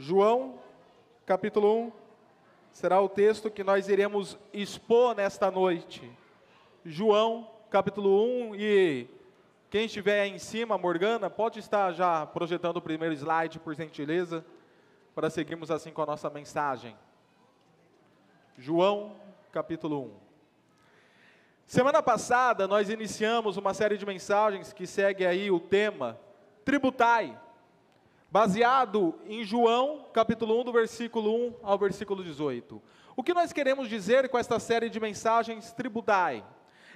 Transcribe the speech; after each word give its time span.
João, 0.00 0.60
capítulo 1.26 1.86
1, 1.86 1.92
será 2.70 3.00
o 3.00 3.08
texto 3.08 3.50
que 3.50 3.64
nós 3.64 3.88
iremos 3.88 4.38
expor 4.52 5.12
nesta 5.12 5.50
noite. 5.50 6.08
João, 6.84 7.50
capítulo 7.68 8.24
1, 8.52 8.54
e 8.54 9.08
quem 9.68 9.86
estiver 9.86 10.24
em 10.26 10.38
cima, 10.38 10.78
Morgana, 10.78 11.28
pode 11.28 11.58
estar 11.58 11.90
já 11.94 12.24
projetando 12.24 12.76
o 12.76 12.80
primeiro 12.80 13.12
slide, 13.12 13.58
por 13.58 13.74
gentileza, 13.74 14.46
para 15.16 15.28
seguirmos 15.28 15.68
assim 15.68 15.90
com 15.90 16.02
a 16.02 16.06
nossa 16.06 16.30
mensagem. 16.30 16.96
João, 18.56 19.16
capítulo 19.50 20.04
1. 20.04 20.10
Semana 21.66 22.00
passada 22.00 22.68
nós 22.68 22.88
iniciamos 22.88 23.56
uma 23.56 23.74
série 23.74 23.98
de 23.98 24.06
mensagens 24.06 24.72
que 24.72 24.86
segue 24.86 25.26
aí 25.26 25.50
o 25.50 25.58
tema 25.58 26.16
Tributai 26.64 27.36
baseado 28.30 29.14
em 29.26 29.42
João, 29.42 30.06
capítulo 30.12 30.60
1, 30.60 30.64
do 30.64 30.72
versículo 30.72 31.34
1 31.48 31.54
ao 31.62 31.78
versículo 31.78 32.22
18. 32.22 32.82
O 33.16 33.22
que 33.22 33.32
nós 33.32 33.52
queremos 33.52 33.88
dizer 33.88 34.28
com 34.28 34.38
esta 34.38 34.60
série 34.60 34.90
de 34.90 35.00
mensagens 35.00 35.72
tributai? 35.72 36.44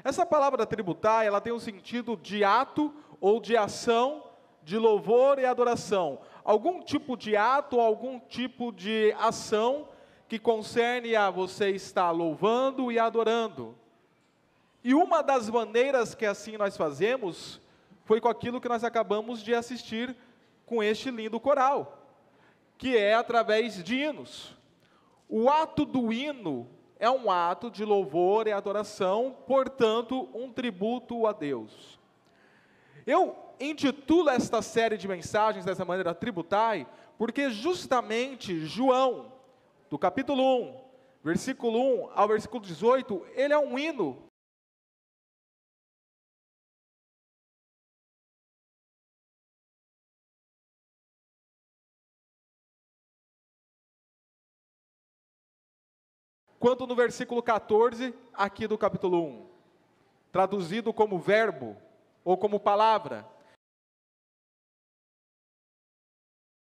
Essa 0.05 0.27
palavra 0.27 0.67
tributai, 0.67 1.27
ela 1.27 1.41
tem 1.41 1.53
o 1.53 1.57
um 1.57 1.61
sentido 1.61 2.17
de 2.17 2.45
ato 2.45 2.95
ou 3.21 3.41
de 3.41 3.57
ação, 3.57 4.25
de 4.63 4.77
louvor 4.77 5.39
e 5.39 5.47
adoração. 5.47 6.21
Algum 6.45 6.83
tipo 6.83 7.17
de 7.17 7.37
ato, 7.37 7.81
algum 7.81 8.21
tipo 8.21 8.71
de 8.71 9.15
ação 9.19 9.89
que 10.29 10.39
concerne 10.39 11.17
a 11.17 11.31
você 11.31 11.71
estar 11.71 12.11
louvando 12.11 12.93
e 12.93 12.99
adorando. 12.99 13.75
E 14.85 14.95
uma 14.95 15.23
das 15.23 15.49
maneiras 15.49 16.15
que 16.15 16.27
assim 16.27 16.57
nós 16.57 16.77
fazemos 16.77 17.61
foi 18.05 18.21
com 18.21 18.29
aquilo 18.29 18.61
que 18.61 18.69
nós 18.69 18.85
acabamos 18.85 19.43
de 19.43 19.55
assistir 19.55 20.17
com 20.67 20.83
este 20.83 21.11
lindo 21.11 21.39
coral, 21.41 22.07
que 22.79 22.97
é 22.97 23.15
através 23.15 23.83
de 23.83 23.97
hinos. 23.97 24.57
O 25.29 25.49
ato 25.49 25.85
do 25.85 26.13
hino 26.13 26.69
é 26.99 27.11
um 27.11 27.31
ato 27.31 27.71
de 27.71 27.85
louvor 27.85 28.47
e 28.47 28.53
adoração, 28.53 29.37
portanto, 29.47 30.29
um 30.35 30.53
tributo 30.53 31.27
a 31.27 31.33
Deus. 31.33 31.99
Eu 33.07 33.37
intitulo 33.59 34.31
esta 34.31 34.63
série 34.63 34.97
de 34.97 35.09
mensagens 35.09 35.65
dessa 35.65 35.85
maneira 35.85 36.15
tributai, 36.15 36.87
porque 37.19 37.51
justamente 37.51 38.65
João, 38.67 39.33
do 39.91 39.99
capítulo 39.99 40.43
1, 40.63 40.81
versículo 41.23 42.07
1 42.07 42.11
ao 42.15 42.29
versículo 42.29 42.63
18, 42.63 43.27
ele 43.35 43.53
é 43.53 43.59
um 43.59 43.79
hino 43.79 44.32
quanto 56.63 56.87
no 56.87 56.95
versículo 56.95 57.43
14, 57.43 58.15
aqui 58.33 58.69
do 58.69 58.79
capítulo 58.79 59.21
1, 59.21 59.47
traduzido 60.31 60.93
como 60.93 61.19
verbo 61.19 61.77
ou 62.25 62.39
como 62.39 62.61
palavra. 62.61 63.27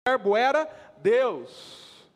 O 0.07 0.09
verbo 0.09 0.37
era 0.37 0.69
Deus. 0.99 2.07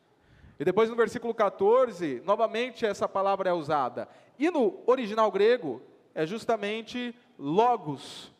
E 0.57 0.63
depois 0.63 0.89
no 0.89 0.95
versículo 0.95 1.33
14, 1.33 2.21
novamente 2.23 2.85
essa 2.85 3.09
palavra 3.09 3.49
é 3.49 3.53
usada. 3.53 4.07
E 4.39 4.49
no 4.49 4.81
original 4.85 5.29
grego, 5.29 5.81
é 6.15 6.25
justamente 6.25 7.13
logos 7.37 8.31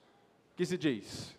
que 0.56 0.66
se 0.66 0.78
diz. 0.78 1.38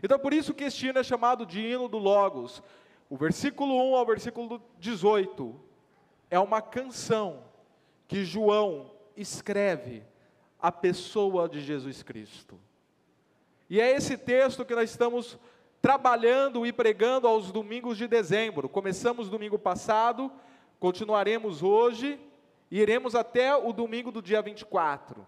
Então 0.00 0.20
por 0.20 0.32
isso 0.32 0.54
que 0.54 0.62
este 0.62 0.86
hino 0.86 1.00
é 1.00 1.02
chamado 1.02 1.44
de 1.44 1.58
hino 1.60 1.88
do 1.88 1.98
logos. 1.98 2.62
O 3.08 3.16
versículo 3.16 3.74
1 3.90 3.96
ao 3.96 4.06
versículo 4.06 4.62
18 4.78 5.69
é 6.30 6.38
uma 6.38 6.62
canção 6.62 7.42
que 8.06 8.24
João 8.24 8.92
escreve 9.16 10.02
à 10.58 10.70
pessoa 10.70 11.48
de 11.48 11.60
Jesus 11.60 12.02
Cristo. 12.02 12.58
E 13.68 13.80
é 13.80 13.90
esse 13.90 14.16
texto 14.16 14.64
que 14.64 14.74
nós 14.74 14.90
estamos 14.90 15.38
trabalhando 15.82 16.64
e 16.64 16.72
pregando 16.72 17.26
aos 17.26 17.50
domingos 17.50 17.96
de 17.96 18.06
dezembro. 18.06 18.68
Começamos 18.68 19.28
domingo 19.28 19.58
passado, 19.58 20.30
continuaremos 20.78 21.62
hoje 21.62 22.20
e 22.70 22.80
iremos 22.80 23.14
até 23.14 23.56
o 23.56 23.72
domingo 23.72 24.12
do 24.12 24.22
dia 24.22 24.40
24. 24.40 25.26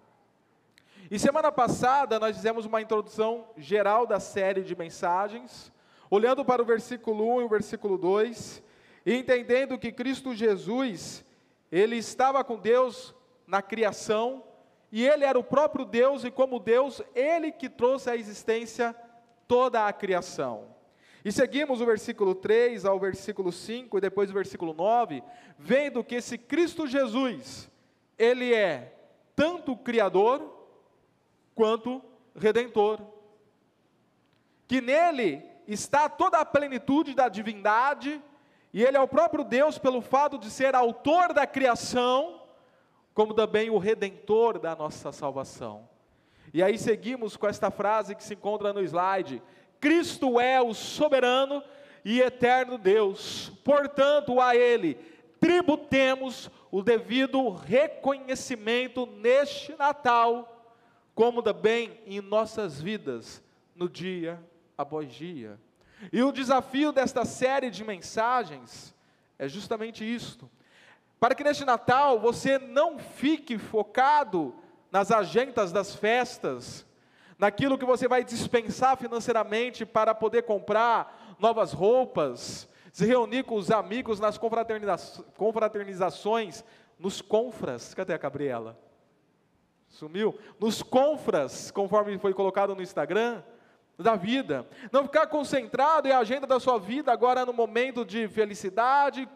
E 1.10 1.18
semana 1.18 1.50
passada 1.50 2.18
nós 2.20 2.36
fizemos 2.36 2.64
uma 2.64 2.80
introdução 2.80 3.46
geral 3.56 4.06
da 4.06 4.20
série 4.20 4.62
de 4.62 4.76
mensagens, 4.76 5.72
olhando 6.10 6.44
para 6.44 6.62
o 6.62 6.64
versículo 6.64 7.36
1 7.36 7.40
e 7.40 7.44
o 7.44 7.48
versículo 7.48 7.98
2, 7.98 8.62
entendendo 9.04 9.78
que 9.78 9.92
Cristo 9.92 10.34
Jesus, 10.34 11.24
ele 11.70 11.96
estava 11.96 12.42
com 12.44 12.56
Deus 12.56 13.14
na 13.46 13.60
criação, 13.60 14.44
e 14.90 15.06
ele 15.06 15.24
era 15.24 15.38
o 15.38 15.44
próprio 15.44 15.84
Deus, 15.84 16.24
e 16.24 16.30
como 16.30 16.60
Deus, 16.60 17.02
ele 17.14 17.50
que 17.50 17.68
trouxe 17.68 18.10
à 18.10 18.16
existência 18.16 18.94
toda 19.48 19.86
a 19.86 19.92
criação. 19.92 20.72
E 21.24 21.30
seguimos 21.30 21.80
o 21.80 21.86
versículo 21.86 22.34
3 22.34 22.84
ao 22.84 22.98
versículo 22.98 23.52
5 23.52 23.96
e 23.96 24.00
depois 24.00 24.28
o 24.28 24.34
versículo 24.34 24.74
9, 24.74 25.22
vendo 25.58 26.02
que 26.02 26.16
esse 26.16 26.36
Cristo 26.36 26.86
Jesus, 26.86 27.70
ele 28.18 28.52
é 28.52 28.92
tanto 29.36 29.76
criador 29.76 30.66
quanto 31.54 32.02
redentor. 32.34 33.00
Que 34.66 34.80
nele 34.80 35.42
está 35.66 36.08
toda 36.08 36.38
a 36.38 36.44
plenitude 36.44 37.14
da 37.14 37.28
divindade 37.28 38.20
e 38.72 38.82
Ele 38.82 38.96
é 38.96 39.00
o 39.00 39.08
próprio 39.08 39.44
Deus 39.44 39.78
pelo 39.78 40.00
fato 40.00 40.38
de 40.38 40.50
ser 40.50 40.74
autor 40.74 41.32
da 41.32 41.46
criação, 41.46 42.42
como 43.12 43.34
também 43.34 43.68
o 43.68 43.78
redentor 43.78 44.58
da 44.58 44.74
nossa 44.74 45.12
salvação. 45.12 45.88
E 46.54 46.62
aí 46.62 46.78
seguimos 46.78 47.36
com 47.36 47.46
esta 47.46 47.70
frase 47.70 48.14
que 48.14 48.24
se 48.24 48.34
encontra 48.34 48.72
no 48.72 48.80
slide: 48.82 49.42
Cristo 49.80 50.40
é 50.40 50.60
o 50.60 50.72
soberano 50.72 51.62
e 52.04 52.20
eterno 52.20 52.78
Deus, 52.78 53.52
portanto, 53.62 54.40
a 54.40 54.56
Ele 54.56 54.98
tributemos 55.38 56.48
o 56.70 56.82
devido 56.82 57.50
reconhecimento 57.50 59.06
neste 59.06 59.74
Natal, 59.74 60.72
como 61.16 61.42
também 61.42 61.98
em 62.06 62.20
nossas 62.20 62.80
vidas, 62.80 63.42
no 63.74 63.88
dia 63.88 64.40
após 64.78 65.12
dia. 65.12 65.58
E 66.10 66.22
o 66.22 66.32
desafio 66.32 66.90
desta 66.90 67.22
série 67.24 67.70
de 67.70 67.84
mensagens 67.84 68.92
é 69.38 69.46
justamente 69.48 70.04
isto. 70.04 70.50
Para 71.20 71.34
que 71.34 71.44
neste 71.44 71.64
Natal 71.64 72.18
você 72.18 72.58
não 72.58 72.98
fique 72.98 73.56
focado 73.58 74.54
nas 74.90 75.12
agendas 75.12 75.70
das 75.70 75.94
festas, 75.94 76.84
naquilo 77.38 77.78
que 77.78 77.84
você 77.84 78.08
vai 78.08 78.24
dispensar 78.24 78.96
financeiramente 78.96 79.86
para 79.86 80.14
poder 80.14 80.42
comprar 80.42 81.36
novas 81.38 81.72
roupas, 81.72 82.68
se 82.92 83.06
reunir 83.06 83.44
com 83.44 83.54
os 83.54 83.70
amigos 83.70 84.18
nas 84.20 84.36
confraternizações, 84.38 86.64
nos 86.98 87.22
confras. 87.22 87.94
Cadê 87.94 88.12
a 88.12 88.18
Gabriela? 88.18 88.76
Sumiu? 89.88 90.36
Nos 90.58 90.82
confras, 90.82 91.70
conforme 91.70 92.18
foi 92.18 92.34
colocado 92.34 92.74
no 92.74 92.82
Instagram 92.82 93.42
da 93.98 94.16
vida. 94.16 94.66
Não 94.90 95.04
ficar 95.04 95.26
concentrado 95.26 96.08
em 96.08 96.12
agenda 96.12 96.46
da 96.46 96.58
sua 96.58 96.78
vida 96.78 97.12
agora 97.12 97.46
no 97.46 97.52
momento 97.52 98.04
de 98.04 98.28
felicidade, 98.28 99.28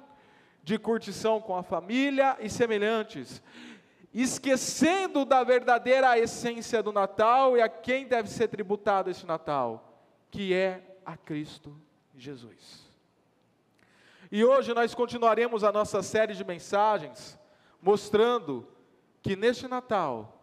de 0.63 0.79
curtição 0.79 1.41
com 1.41 1.57
a 1.57 1.63
família 1.63 2.37
e 2.41 2.49
semelhantes. 2.49 3.43
Esquecendo 4.13 5.25
da 5.25 5.45
verdadeira 5.45 6.19
essência 6.19 6.83
do 6.83 6.93
Natal 6.93 7.57
e 7.57 7.61
a 7.61 7.69
quem 7.69 8.07
deve 8.07 8.29
ser 8.29 8.49
tributado 8.49 9.11
esse 9.11 9.27
Natal, 9.27 10.03
que 10.31 10.55
é 10.55 10.97
a 11.05 11.17
Cristo 11.17 11.77
Jesus. 12.17 12.87
E 14.33 14.45
hoje 14.45 14.75
nós 14.75 14.95
continuaremos 14.95 15.63
a 15.63 15.71
nossa 15.71 16.03
série 16.03 16.35
de 16.35 16.45
mensagens 16.45 17.39
mostrando 17.81 18.67
que 19.23 19.37
neste 19.37 19.69
Natal, 19.69 20.41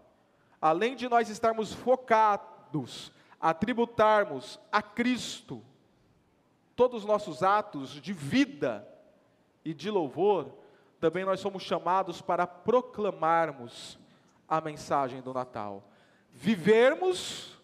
além 0.62 0.96
de 0.96 1.10
nós 1.10 1.30
estarmos 1.30 1.74
focados 1.74 3.12
a 3.44 3.54
tributarmos 3.54 4.58
a 4.72 4.82
Cristo 4.82 5.62
todos 6.78 7.02
os 7.02 7.06
nossos 7.06 7.44
atos 7.44 7.90
de 7.90 8.14
vida 8.14 8.88
e 9.66 9.74
de 9.74 9.92
louvor, 9.92 10.50
também 10.98 11.26
nós 11.26 11.42
somos 11.42 11.62
chamados 11.62 12.22
para 12.22 12.48
proclamarmos 12.48 14.00
a 14.48 14.62
mensagem 14.62 15.22
do 15.22 15.34
Natal. 15.34 15.84
Vivermos 16.32 17.60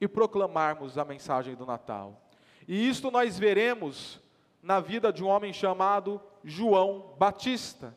e 0.00 0.08
proclamarmos 0.08 0.96
a 0.96 1.04
mensagem 1.04 1.54
do 1.54 1.66
Natal. 1.66 2.18
E 2.66 2.88
isto 2.88 3.10
nós 3.10 3.38
veremos 3.38 4.18
na 4.62 4.80
vida 4.80 5.12
de 5.12 5.22
um 5.22 5.28
homem 5.28 5.52
chamado 5.52 6.18
João 6.42 7.14
Batista. 7.18 7.94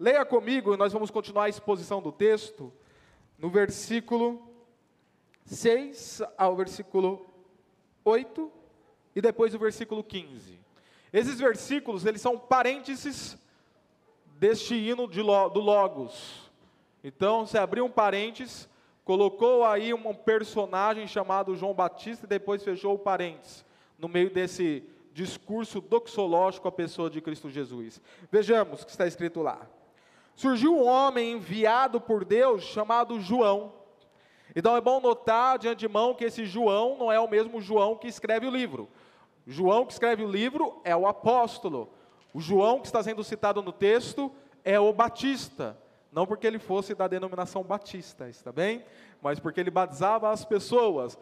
Leia 0.00 0.24
comigo, 0.24 0.74
nós 0.74 0.90
vamos 0.90 1.10
continuar 1.10 1.44
a 1.44 1.48
exposição 1.50 2.00
do 2.00 2.10
texto, 2.10 2.72
no 3.38 3.50
versículo 3.50 4.53
6 5.44 6.22
ao 6.36 6.56
versículo 6.56 7.26
8 8.04 8.50
e 9.14 9.20
depois 9.20 9.54
o 9.54 9.58
versículo 9.58 10.02
15. 10.02 10.58
Esses 11.12 11.38
versículos, 11.38 12.04
eles 12.04 12.20
são 12.20 12.38
parênteses 12.38 13.38
deste 14.38 14.74
hino 14.74 15.06
de, 15.06 15.22
do 15.22 15.60
Logos. 15.60 16.50
Então, 17.02 17.46
você 17.46 17.58
abriu 17.58 17.84
um 17.84 17.90
parênteses, 17.90 18.68
colocou 19.04 19.64
aí 19.64 19.94
um 19.94 20.14
personagem 20.14 21.06
chamado 21.06 21.54
João 21.54 21.72
Batista 21.74 22.26
e 22.26 22.28
depois 22.28 22.64
fechou 22.64 22.94
o 22.94 22.98
parênteses 22.98 23.64
no 23.98 24.08
meio 24.08 24.30
desse 24.30 24.82
discurso 25.12 25.80
doxológico 25.80 26.66
à 26.66 26.72
pessoa 26.72 27.08
de 27.08 27.20
Cristo 27.20 27.48
Jesus. 27.48 28.00
Vejamos 28.30 28.82
o 28.82 28.84
que 28.84 28.90
está 28.90 29.06
escrito 29.06 29.40
lá. 29.40 29.60
Surgiu 30.34 30.74
um 30.74 30.84
homem 30.84 31.32
enviado 31.32 32.00
por 32.00 32.24
Deus 32.24 32.64
chamado 32.64 33.20
João. 33.20 33.72
Então 34.54 34.76
é 34.76 34.80
bom 34.80 35.00
notar 35.00 35.58
de 35.58 35.68
antemão 35.68 36.14
que 36.14 36.24
esse 36.24 36.44
João 36.44 36.96
não 36.96 37.10
é 37.10 37.18
o 37.18 37.28
mesmo 37.28 37.60
João 37.60 37.96
que 37.96 38.06
escreve 38.06 38.46
o 38.46 38.50
livro. 38.50 38.88
João 39.46 39.84
que 39.84 39.92
escreve 39.92 40.24
o 40.24 40.30
livro 40.30 40.80
é 40.84 40.94
o 40.94 41.06
apóstolo. 41.06 41.90
O 42.32 42.40
João 42.40 42.80
que 42.80 42.86
está 42.86 43.02
sendo 43.02 43.22
citado 43.24 43.62
no 43.62 43.72
texto 43.72 44.32
é 44.64 44.78
o 44.78 44.92
Batista. 44.92 45.76
Não 46.14 46.26
porque 46.26 46.46
ele 46.46 46.60
fosse 46.60 46.94
da 46.94 47.08
denominação 47.08 47.64
batista, 47.64 48.28
está 48.28 48.52
bem? 48.52 48.84
Mas 49.20 49.40
porque 49.40 49.58
ele 49.58 49.70
batizava 49.70 50.30
as 50.30 50.44
pessoas 50.44 51.18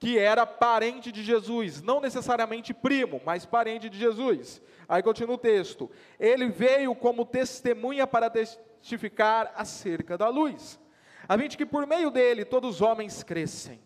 que 0.00 0.18
era 0.18 0.44
parente 0.44 1.12
de 1.12 1.22
Jesus, 1.22 1.80
não 1.80 2.00
necessariamente 2.00 2.74
primo, 2.74 3.22
mas 3.24 3.46
parente 3.46 3.88
de 3.88 3.96
Jesus. 3.96 4.60
Aí 4.88 5.02
continua 5.04 5.36
o 5.36 5.38
texto. 5.38 5.88
Ele 6.18 6.48
veio 6.48 6.94
como 6.96 7.24
testemunha 7.24 8.08
para 8.08 8.28
testificar 8.28 9.52
acerca 9.56 10.18
da 10.18 10.28
luz, 10.28 10.80
a 11.28 11.38
fim 11.38 11.48
de 11.48 11.56
que 11.56 11.66
por 11.66 11.86
meio 11.86 12.10
dele 12.10 12.44
todos 12.44 12.76
os 12.76 12.80
homens 12.80 13.22
crescem. 13.22 13.80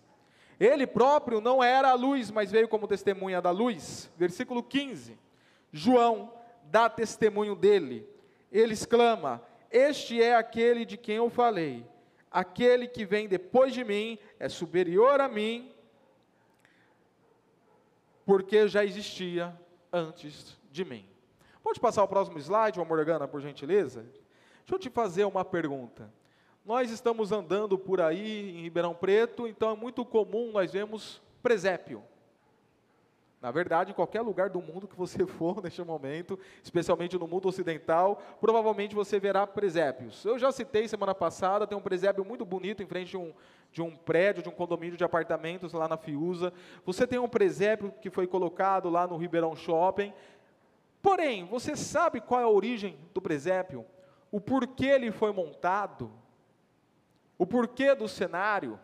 Ele 0.58 0.87
próprio 0.87 1.40
não 1.40 1.62
era 1.62 1.90
a 1.90 1.94
luz, 1.94 2.31
mas 2.31 2.50
veio 2.50 2.69
como 2.69 2.88
testemunha 2.88 3.40
da 3.40 3.50
luz. 3.50 4.11
Versículo 4.17 4.62
15. 4.62 5.19
João 5.73 6.32
dá 6.64 6.88
testemunho 6.88 7.55
dele. 7.55 8.08
Ele 8.50 8.73
exclama: 8.73 9.43
Este 9.70 10.20
é 10.20 10.35
aquele 10.35 10.85
de 10.85 10.96
quem 10.96 11.17
eu 11.17 11.31
falei. 11.31 11.87
Aquele 12.31 12.87
que 12.87 13.05
vem 13.05 13.29
depois 13.29 13.73
de 13.73 13.84
mim 13.84 14.19
é 14.38 14.49
superior 14.49 15.20
a 15.20 15.29
mim, 15.29 15.73
porque 18.26 18.69
já 18.69 18.84
existia 18.84 19.58
antes 19.93 20.58
de 20.70 20.84
mim. 20.84 21.08
Pode 21.62 21.81
passar 21.81 22.02
o 22.02 22.08
próximo 22.08 22.38
slide, 22.38 22.79
Morgana, 22.79 23.26
por 23.26 23.41
gentileza? 23.41 24.02
Deixa 24.02 24.75
eu 24.75 24.79
te 24.79 24.91
fazer 24.91 25.25
uma 25.25 25.44
pergunta. 25.44 26.12
Nós 26.69 26.91
estamos 26.91 27.32
andando 27.32 27.79
por 27.79 27.99
aí 27.99 28.50
em 28.50 28.61
Ribeirão 28.65 28.94
Preto, 28.94 29.49
então 29.49 29.70
é 29.70 29.75
muito 29.75 30.05
comum 30.05 30.53
nós 30.53 30.70
vemos 30.70 31.19
presépio. 31.43 32.05
Na 33.41 33.50
verdade, 33.50 33.91
em 33.93 33.94
qualquer 33.94 34.20
lugar 34.20 34.50
do 34.50 34.61
mundo 34.61 34.87
que 34.87 34.94
você 34.94 35.25
for 35.26 35.62
neste 35.62 35.82
momento, 35.82 36.38
especialmente 36.62 37.17
no 37.17 37.26
mundo 37.26 37.49
ocidental, 37.49 38.20
provavelmente 38.38 38.94
você 38.94 39.19
verá 39.19 39.47
presépios. 39.47 40.23
Eu 40.26 40.38
já 40.38 40.53
citei 40.53 40.87
semana 40.87 41.15
passada, 41.15 41.67
tem 41.67 41.79
um 41.79 41.81
presépio 41.81 42.23
muito 42.23 42.44
bonito 42.44 42.82
em 42.82 42.87
frente 42.87 43.12
de 43.12 43.17
um, 43.17 43.32
de 43.73 43.81
um 43.81 43.97
prédio, 43.97 44.43
de 44.43 44.50
um 44.50 44.53
condomínio 44.53 44.99
de 44.99 45.05
apartamentos 45.05 45.73
lá 45.73 45.88
na 45.88 45.97
Fiuza. 45.97 46.53
Você 46.85 47.06
tem 47.06 47.19
um 47.19 47.31
presépio 47.31 47.94
que 48.03 48.11
foi 48.11 48.26
colocado 48.26 48.91
lá 48.91 49.06
no 49.06 49.17
Ribeirão 49.17 49.56
Shopping. 49.56 50.12
Porém, 51.00 51.47
você 51.47 51.75
sabe 51.75 52.20
qual 52.20 52.43
é 52.43 52.44
a 52.44 52.49
origem 52.49 52.99
do 53.15 53.23
presépio? 53.23 53.87
O 54.31 54.38
porquê 54.38 54.85
ele 54.85 55.11
foi 55.11 55.32
montado? 55.32 56.12
O 57.38 57.46
porquê 57.46 57.94
do 57.94 58.08
cenário? 58.08 58.79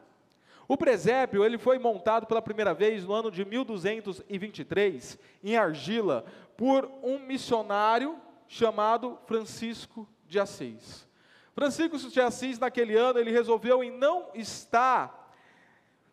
O 0.67 0.77
presépio 0.77 1.45
ele 1.45 1.59
foi 1.59 1.79
montado 1.79 2.27
pela 2.27 2.41
primeira 2.41 2.73
vez 2.73 3.05
no 3.05 3.13
ano 3.13 3.31
de 3.31 3.45
1223 3.45 5.19
em 5.43 5.57
argila 5.57 6.25
por 6.57 6.91
um 7.03 7.19
missionário 7.19 8.17
chamado 8.47 9.19
Francisco 9.27 10.09
de 10.27 10.39
Assis. 10.39 11.07
Francisco 11.55 11.99
de 11.99 12.21
Assis, 12.21 12.59
naquele 12.59 12.97
ano, 12.97 13.19
ele 13.19 13.31
resolveu 13.31 13.85
em 13.85 13.91
não 13.91 14.29
estar 14.35 15.33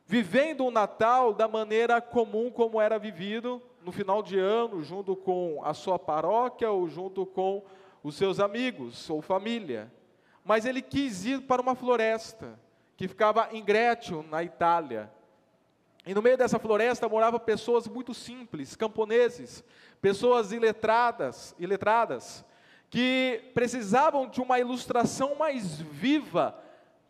vivendo 0.06 0.66
o 0.66 0.72
Natal 0.72 1.34
da 1.34 1.48
maneira 1.48 2.02
comum 2.02 2.52
como 2.52 2.82
era 2.82 3.00
vivido 3.00 3.62
no 3.82 3.92
final 3.92 4.22
de 4.22 4.38
ano, 4.38 4.84
junto 4.84 5.16
com 5.16 5.62
a 5.64 5.74
sua 5.74 5.98
paróquia 5.98 6.70
ou 6.70 6.88
junto 6.88 7.26
com 7.26 7.64
os 8.04 8.16
seus 8.16 8.40
amigos 8.40 9.10
ou 9.10 9.22
família. 9.22 9.92
Mas 10.44 10.66
ele 10.66 10.82
quis 10.82 11.26
ir 11.26 11.42
para 11.42 11.62
uma 11.62 11.76
floresta 11.76 12.60
que 12.98 13.08
ficava 13.08 13.50
em 13.52 13.64
Grétio, 13.64 14.24
na 14.30 14.44
Itália. 14.44 15.12
E 16.06 16.14
no 16.14 16.22
meio 16.22 16.38
dessa 16.38 16.60
floresta 16.60 17.08
moravam 17.08 17.40
pessoas 17.40 17.88
muito 17.88 18.14
simples, 18.14 18.76
camponeses, 18.76 19.64
pessoas 20.02 20.52
iletradas, 20.52 21.56
iletradas, 21.60 22.44
que 22.90 23.52
precisavam 23.54 24.28
de 24.28 24.42
uma 24.42 24.60
ilustração 24.60 25.36
mais 25.36 25.80
viva 25.80 26.56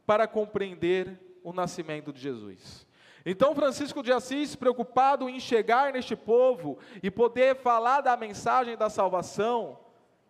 para 0.06 0.28
compreender 0.28 1.40
o 1.44 1.54
nascimento 1.54 2.12
de 2.12 2.20
Jesus. 2.20 2.86
Então, 3.26 3.56
Francisco 3.56 4.02
de 4.02 4.12
Assis, 4.12 4.56
preocupado 4.56 5.30
em 5.30 5.40
chegar 5.40 5.94
neste 5.94 6.16
povo 6.16 6.78
e 7.04 7.12
poder 7.12 7.56
falar 7.58 8.02
da 8.02 8.18
mensagem 8.18 8.76
da 8.76 8.90
salvação, 8.90 9.78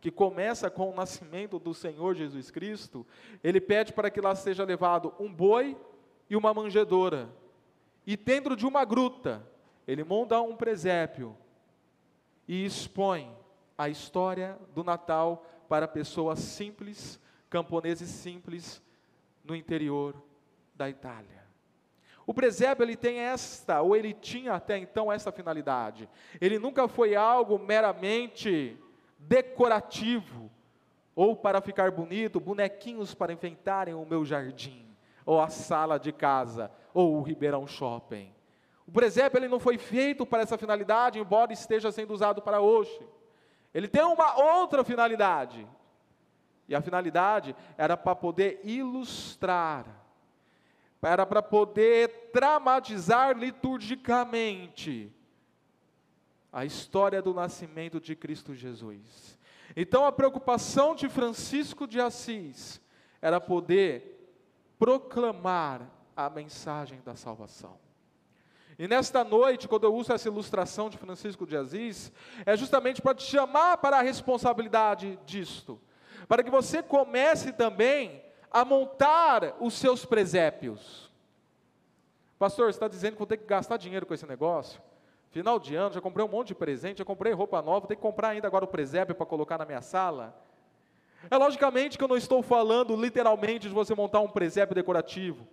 que 0.02 0.10
começa 0.10 0.70
com 0.70 0.90
o 0.90 0.96
nascimento 0.96 1.60
do 1.60 1.76
Senhor 1.76 2.16
Jesus 2.16 2.50
Cristo, 2.50 3.06
ele 3.44 3.62
pede 3.62 3.94
para 3.94 4.10
que 4.10 4.20
lá 4.20 4.34
seja 4.34 4.64
levado 4.64 5.14
um 5.20 5.32
boi 5.32 5.78
e 6.28 6.36
uma 6.36 6.54
manjedoura. 6.54 7.30
E 8.06 8.18
dentro 8.18 8.56
de 8.56 8.66
uma 8.66 8.84
gruta, 8.84 9.48
ele 9.88 10.04
monta 10.04 10.42
um 10.42 10.56
presépio 10.56 11.38
e 12.48 12.66
expõe 12.66 13.32
a 13.78 13.90
história 13.90 14.58
do 14.74 14.84
Natal 14.84 15.46
para 15.70 15.88
pessoas 15.88 16.40
simples, 16.40 17.20
camponeses 17.48 18.10
simples, 18.10 18.82
no 19.44 19.56
interior 19.56 20.16
da 20.74 20.90
Itália. 20.90 21.42
O 22.26 22.34
presépio 22.34 22.84
ele 22.84 22.96
tem 22.96 23.20
esta, 23.20 23.82
ou 23.82 23.96
ele 23.96 24.14
tinha 24.14 24.54
até 24.54 24.78
então 24.78 25.12
essa 25.12 25.32
finalidade. 25.32 26.10
Ele 26.40 26.58
nunca 26.58 26.88
foi 26.88 27.16
algo 27.16 27.60
meramente 27.60 28.78
decorativo, 29.22 30.52
ou 31.16 31.36
para 31.36 31.62
ficar 31.62 31.92
bonito, 31.92 32.40
bonequinhos 32.40 33.14
para 33.14 33.34
enfeitarem 33.34 33.94
o 33.94 34.06
meu 34.06 34.26
jardim, 34.26 34.86
ou 35.26 35.42
a 35.42 35.50
sala 35.50 36.00
de 36.00 36.12
casa, 36.12 36.72
ou 36.94 37.18
o 37.18 37.22
Ribeirão 37.22 37.68
Shopping. 37.68 38.34
O 38.88 38.92
presépio 38.92 39.38
ele 39.38 39.48
não 39.48 39.60
foi 39.60 39.78
feito 39.78 40.26
para 40.26 40.42
essa 40.42 40.58
finalidade, 40.58 41.20
embora 41.20 41.54
esteja 41.54 41.92
sendo 41.92 42.14
usado 42.14 42.42
para 42.42 42.60
hoje. 42.60 43.00
Ele 43.74 43.88
tem 43.88 44.04
uma 44.04 44.38
outra 44.38 44.84
finalidade. 44.84 45.68
E 46.68 46.76
a 46.76 46.82
finalidade 46.82 47.56
era 47.78 47.96
para 47.98 48.16
poder 48.16 48.62
ilustrar, 48.64 49.86
era 51.02 51.26
para 51.26 51.42
poder 51.42 52.30
dramatizar 52.34 53.38
liturgicamente 53.38 55.14
a 56.52 56.66
história 56.66 57.22
do 57.22 57.34
nascimento 57.34 58.00
de 58.00 58.16
Cristo 58.16 58.54
Jesus. 58.54 59.38
Então 59.76 60.06
a 60.06 60.12
preocupação 60.12 60.94
de 60.94 61.08
Francisco 61.08 61.88
de 61.88 62.00
Assis 62.00 62.82
era 63.22 63.40
poder 63.40 64.36
proclamar 64.78 65.90
a 66.16 66.30
mensagem 66.30 67.00
da 67.06 67.16
salvação. 67.16 67.80
E 68.78 68.88
nesta 68.88 69.24
noite, 69.24 69.68
quando 69.68 69.84
eu 69.84 69.94
uso 69.94 70.12
essa 70.12 70.28
ilustração 70.28 70.90
de 70.90 70.98
Francisco 70.98 71.46
de 71.46 71.56
Assis, 71.56 72.12
é 72.46 72.58
justamente 72.58 73.02
para 73.02 73.14
te 73.14 73.24
chamar 73.24 73.78
para 73.78 74.00
a 74.00 74.02
responsabilidade 74.02 75.20
disto, 75.26 75.80
para 76.28 76.44
que 76.44 76.50
você 76.50 76.82
comece 76.82 77.54
também 77.54 78.24
a 78.50 78.66
montar 78.66 79.56
os 79.60 79.76
seus 79.76 80.04
presépios. 80.04 81.12
Pastor, 82.40 82.66
você 82.66 82.78
está 82.78 82.88
dizendo 82.88 83.14
que 83.14 83.20
vou 83.20 83.28
ter 83.28 83.38
que 83.38 83.46
gastar 83.46 83.78
dinheiro 83.78 84.06
com 84.06 84.14
esse 84.14 84.26
negócio? 84.26 84.82
Final 85.32 85.60
de 85.60 85.76
ano, 85.76 85.94
já 85.94 86.02
comprei 86.02 86.26
um 86.26 86.30
monte 86.30 86.50
de 86.50 86.56
presente, 86.56 86.98
já 86.98 87.06
comprei 87.06 87.32
roupa 87.32 87.62
nova, 87.62 87.88
tenho 87.88 87.98
que 87.98 88.02
comprar 88.02 88.30
ainda 88.30 88.48
agora 88.48 88.66
o 88.66 88.68
presépio 88.68 89.16
para 89.16 89.26
colocar 89.26 89.58
na 89.58 89.66
minha 89.66 89.82
sala. 89.82 90.36
É 91.30 91.38
logicamente 91.38 91.98
que 91.98 92.04
eu 92.04 92.08
não 92.08 92.18
estou 92.18 92.44
falando 92.44 92.98
literalmente 92.98 93.70
de 93.70 93.74
você 93.74 93.96
montar 93.96 94.20
um 94.20 94.28
presépio 94.28 94.76
decorativo. 94.76 95.48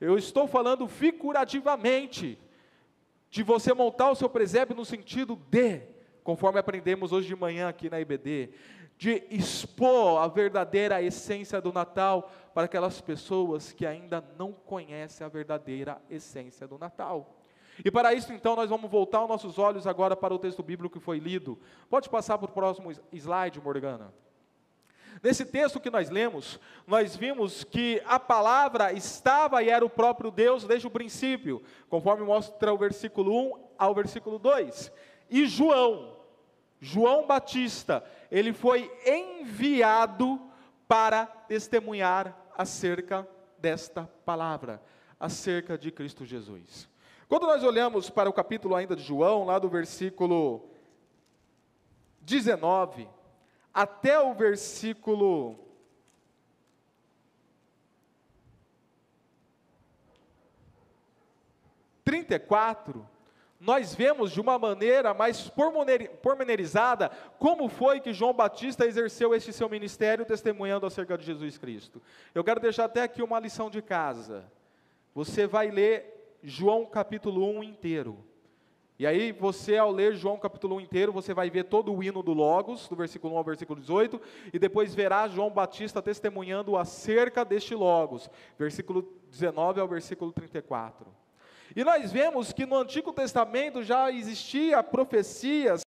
Eu 0.00 0.16
estou 0.16 0.48
falando 0.48 0.88
figurativamente 0.88 2.38
de 3.28 3.42
você 3.42 3.74
montar 3.74 4.10
o 4.10 4.14
seu 4.14 4.30
presépio 4.30 4.74
no 4.74 4.84
sentido 4.84 5.36
de, 5.50 5.82
conforme 6.24 6.58
aprendemos 6.58 7.12
hoje 7.12 7.28
de 7.28 7.36
manhã 7.36 7.68
aqui 7.68 7.90
na 7.90 8.00
IBD, 8.00 8.50
de 8.96 9.24
expor 9.30 10.22
a 10.22 10.26
verdadeira 10.26 11.02
essência 11.02 11.60
do 11.60 11.70
Natal 11.70 12.32
para 12.54 12.64
aquelas 12.64 12.98
pessoas 12.98 13.72
que 13.72 13.84
ainda 13.84 14.24
não 14.38 14.52
conhecem 14.52 15.24
a 15.24 15.28
verdadeira 15.28 16.00
essência 16.08 16.66
do 16.66 16.78
Natal. 16.78 17.37
E 17.84 17.90
para 17.90 18.12
isso, 18.12 18.32
então, 18.32 18.56
nós 18.56 18.70
vamos 18.70 18.90
voltar 18.90 19.22
os 19.22 19.28
nossos 19.28 19.58
olhos 19.58 19.86
agora 19.86 20.16
para 20.16 20.34
o 20.34 20.38
texto 20.38 20.62
bíblico 20.62 20.98
que 20.98 21.04
foi 21.04 21.18
lido. 21.18 21.58
Pode 21.88 22.08
passar 22.08 22.38
para 22.38 22.50
o 22.50 22.52
próximo 22.52 22.90
slide, 23.12 23.60
Morgana. 23.60 24.12
Nesse 25.22 25.44
texto 25.44 25.80
que 25.80 25.90
nós 25.90 26.10
lemos, 26.10 26.60
nós 26.86 27.16
vimos 27.16 27.64
que 27.64 28.00
a 28.06 28.20
palavra 28.20 28.92
estava 28.92 29.62
e 29.62 29.68
era 29.68 29.84
o 29.84 29.90
próprio 29.90 30.30
Deus 30.30 30.64
desde 30.64 30.86
o 30.86 30.90
princípio, 30.90 31.62
conforme 31.88 32.24
mostra 32.24 32.72
o 32.72 32.78
versículo 32.78 33.56
1 33.56 33.64
ao 33.76 33.94
versículo 33.94 34.38
2. 34.38 34.92
E 35.28 35.46
João, 35.46 36.16
João 36.80 37.26
Batista, 37.26 38.04
ele 38.30 38.52
foi 38.52 38.90
enviado 39.04 40.40
para 40.86 41.26
testemunhar 41.26 42.36
acerca 42.56 43.28
desta 43.58 44.04
palavra, 44.24 44.80
acerca 45.18 45.76
de 45.76 45.90
Cristo 45.90 46.24
Jesus. 46.24 46.88
Quando 47.28 47.46
nós 47.46 47.62
olhamos 47.62 48.08
para 48.08 48.30
o 48.30 48.32
capítulo 48.32 48.74
ainda 48.74 48.96
de 48.96 49.02
João, 49.02 49.44
lá 49.44 49.58
do 49.58 49.68
versículo 49.68 50.70
19 52.22 53.06
até 53.72 54.18
o 54.18 54.32
versículo 54.32 55.56
34, 62.02 63.06
nós 63.60 63.94
vemos 63.94 64.32
de 64.32 64.40
uma 64.40 64.58
maneira 64.58 65.12
mais 65.12 65.52
pormenorizada 66.22 67.10
como 67.38 67.68
foi 67.68 68.00
que 68.00 68.14
João 68.14 68.32
Batista 68.32 68.86
exerceu 68.86 69.34
este 69.34 69.52
seu 69.52 69.68
ministério 69.68 70.24
testemunhando 70.24 70.86
acerca 70.86 71.18
de 71.18 71.26
Jesus 71.26 71.58
Cristo. 71.58 72.00
Eu 72.34 72.42
quero 72.42 72.58
deixar 72.58 72.86
até 72.86 73.02
aqui 73.02 73.22
uma 73.22 73.38
lição 73.38 73.68
de 73.68 73.82
casa. 73.82 74.50
Você 75.14 75.46
vai 75.46 75.70
ler 75.70 76.17
João 76.42 76.86
capítulo 76.86 77.44
1 77.58 77.62
inteiro. 77.62 78.24
E 78.98 79.06
aí, 79.06 79.30
você, 79.30 79.76
ao 79.76 79.92
ler 79.92 80.16
João 80.16 80.38
capítulo 80.38 80.76
1 80.76 80.80
inteiro, 80.80 81.12
você 81.12 81.32
vai 81.32 81.48
ver 81.48 81.64
todo 81.64 81.94
o 81.94 82.02
hino 82.02 82.20
do 82.20 82.32
Logos, 82.32 82.88
do 82.88 82.96
versículo 82.96 83.34
1 83.34 83.38
ao 83.38 83.44
versículo 83.44 83.80
18, 83.80 84.20
e 84.52 84.58
depois 84.58 84.94
verá 84.94 85.28
João 85.28 85.50
Batista 85.50 86.02
testemunhando 86.02 86.76
acerca 86.76 87.44
deste 87.44 87.76
Logos, 87.76 88.28
versículo 88.58 89.08
19 89.30 89.80
ao 89.80 89.86
versículo 89.86 90.32
34. 90.32 91.06
E 91.76 91.84
nós 91.84 92.10
vemos 92.10 92.52
que 92.52 92.66
no 92.66 92.76
Antigo 92.76 93.12
Testamento 93.12 93.82
já 93.84 94.10
existia 94.10 94.82
profecias 94.82 95.82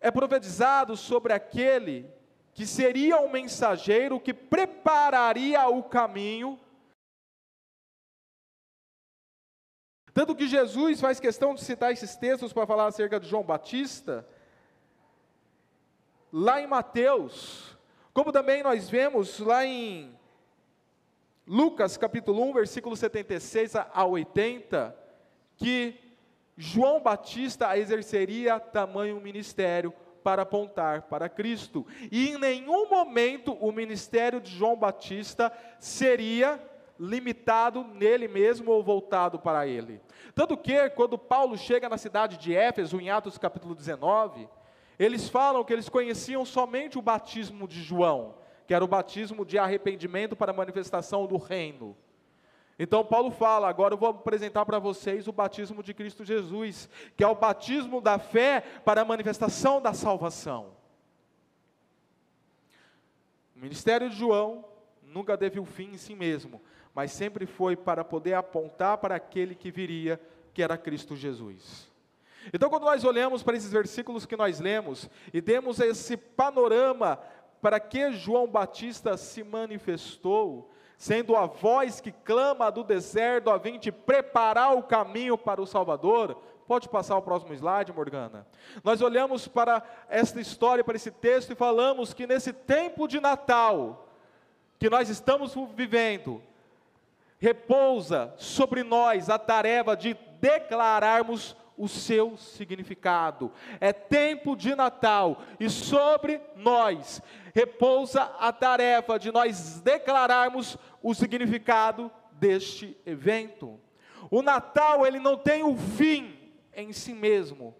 é 0.00 0.10
profetizado 0.10 0.96
sobre 0.96 1.32
aquele 1.32 2.10
que 2.52 2.66
seria 2.66 3.18
o 3.20 3.30
mensageiro 3.30 4.18
que 4.18 4.34
prepararia 4.34 5.68
o 5.68 5.82
caminho. 5.82 6.58
Tanto 10.12 10.34
que 10.34 10.48
Jesus 10.48 11.00
faz 11.00 11.20
questão 11.20 11.54
de 11.54 11.62
citar 11.62 11.92
esses 11.92 12.16
textos 12.16 12.52
para 12.52 12.66
falar 12.66 12.86
acerca 12.86 13.20
de 13.20 13.28
João 13.28 13.44
Batista, 13.44 14.26
lá 16.32 16.60
em 16.60 16.66
Mateus, 16.66 17.78
como 18.12 18.32
também 18.32 18.62
nós 18.62 18.90
vemos 18.90 19.38
lá 19.38 19.64
em 19.64 20.18
Lucas 21.46 21.96
capítulo 21.96 22.42
1, 22.50 22.52
versículo 22.52 22.96
76 22.96 23.76
a 23.76 24.04
80, 24.04 24.96
que 25.56 26.07
João 26.60 27.00
Batista 27.00 27.78
exerceria 27.78 28.58
tamanho 28.58 29.20
ministério 29.20 29.94
para 30.24 30.42
apontar 30.42 31.02
para 31.02 31.28
Cristo. 31.28 31.86
E 32.10 32.30
em 32.30 32.38
nenhum 32.38 32.88
momento 32.88 33.52
o 33.52 33.70
ministério 33.70 34.40
de 34.40 34.50
João 34.50 34.76
Batista 34.76 35.52
seria 35.78 36.60
limitado 36.98 37.84
nele 37.84 38.26
mesmo 38.26 38.72
ou 38.72 38.82
voltado 38.82 39.38
para 39.38 39.68
ele. 39.68 40.00
Tanto 40.34 40.56
que, 40.56 40.90
quando 40.90 41.16
Paulo 41.16 41.56
chega 41.56 41.88
na 41.88 41.96
cidade 41.96 42.36
de 42.36 42.52
Éfeso, 42.52 43.00
em 43.00 43.08
Atos 43.08 43.38
capítulo 43.38 43.72
19, 43.72 44.48
eles 44.98 45.28
falam 45.28 45.62
que 45.62 45.72
eles 45.72 45.88
conheciam 45.88 46.44
somente 46.44 46.98
o 46.98 47.02
batismo 47.02 47.68
de 47.68 47.80
João, 47.80 48.34
que 48.66 48.74
era 48.74 48.84
o 48.84 48.88
batismo 48.88 49.46
de 49.46 49.58
arrependimento 49.58 50.34
para 50.34 50.50
a 50.50 50.56
manifestação 50.56 51.24
do 51.24 51.36
reino. 51.36 51.96
Então 52.78 53.04
Paulo 53.04 53.30
fala: 53.30 53.68
agora 53.68 53.94
eu 53.94 53.98
vou 53.98 54.10
apresentar 54.10 54.64
para 54.64 54.78
vocês 54.78 55.26
o 55.26 55.32
batismo 55.32 55.82
de 55.82 55.92
Cristo 55.92 56.24
Jesus, 56.24 56.88
que 57.16 57.24
é 57.24 57.26
o 57.26 57.34
batismo 57.34 58.00
da 58.00 58.18
fé 58.18 58.60
para 58.84 59.00
a 59.00 59.04
manifestação 59.04 59.82
da 59.82 59.92
salvação. 59.92 60.76
O 63.56 63.60
ministério 63.60 64.08
de 64.08 64.16
João 64.16 64.64
nunca 65.02 65.36
teve 65.36 65.58
um 65.58 65.66
fim 65.66 65.94
em 65.94 65.98
si 65.98 66.14
mesmo, 66.14 66.62
mas 66.94 67.10
sempre 67.10 67.44
foi 67.44 67.74
para 67.74 68.04
poder 68.04 68.34
apontar 68.34 68.98
para 68.98 69.16
aquele 69.16 69.54
que 69.54 69.70
viria, 69.70 70.20
que 70.54 70.62
era 70.62 70.78
Cristo 70.78 71.16
Jesus. 71.16 71.88
Então, 72.52 72.70
quando 72.70 72.84
nós 72.84 73.02
olhamos 73.04 73.42
para 73.42 73.56
esses 73.56 73.72
versículos 73.72 74.24
que 74.24 74.36
nós 74.36 74.60
lemos 74.60 75.10
e 75.34 75.42
temos 75.42 75.80
esse 75.80 76.16
panorama 76.16 77.18
para 77.60 77.80
que 77.80 78.12
João 78.12 78.46
Batista 78.46 79.16
se 79.16 79.42
manifestou, 79.42 80.70
sendo 80.98 81.36
a 81.36 81.46
voz 81.46 82.00
que 82.00 82.10
clama 82.10 82.72
do 82.72 82.82
deserto 82.82 83.50
a 83.50 83.56
vim 83.56 83.78
te 83.78 83.92
preparar 83.92 84.76
o 84.76 84.82
caminho 84.82 85.38
para 85.38 85.62
o 85.62 85.66
Salvador. 85.66 86.36
Pode 86.66 86.88
passar 86.88 87.16
o 87.16 87.22
próximo 87.22 87.54
slide, 87.54 87.92
Morgana. 87.92 88.44
Nós 88.82 89.00
olhamos 89.00 89.46
para 89.46 89.80
esta 90.10 90.40
história, 90.40 90.82
para 90.82 90.96
esse 90.96 91.12
texto 91.12 91.52
e 91.52 91.56
falamos 91.56 92.12
que 92.12 92.26
nesse 92.26 92.52
tempo 92.52 93.06
de 93.06 93.20
Natal 93.20 94.06
que 94.76 94.90
nós 94.90 95.08
estamos 95.08 95.54
vivendo, 95.74 96.42
repousa 97.38 98.34
sobre 98.36 98.82
nós 98.82 99.30
a 99.30 99.38
tarefa 99.38 99.96
de 99.96 100.16
declararmos 100.40 101.56
o 101.76 101.88
seu 101.88 102.36
significado. 102.36 103.52
É 103.80 103.92
tempo 103.92 104.56
de 104.56 104.74
Natal 104.74 105.38
e 105.60 105.70
sobre 105.70 106.40
nós 106.56 107.22
repousa 107.58 108.22
a 108.38 108.52
tarefa 108.52 109.18
de 109.18 109.32
nós 109.32 109.80
declararmos 109.80 110.76
o 111.02 111.14
significado 111.14 112.10
deste 112.32 112.96
evento. 113.04 113.78
O 114.30 114.42
Natal, 114.42 115.06
ele 115.06 115.18
não 115.18 115.36
tem 115.36 115.62
o 115.62 115.70
um 115.70 115.76
fim 115.76 116.36
em 116.74 116.92
si 116.92 117.12
mesmo, 117.12 117.74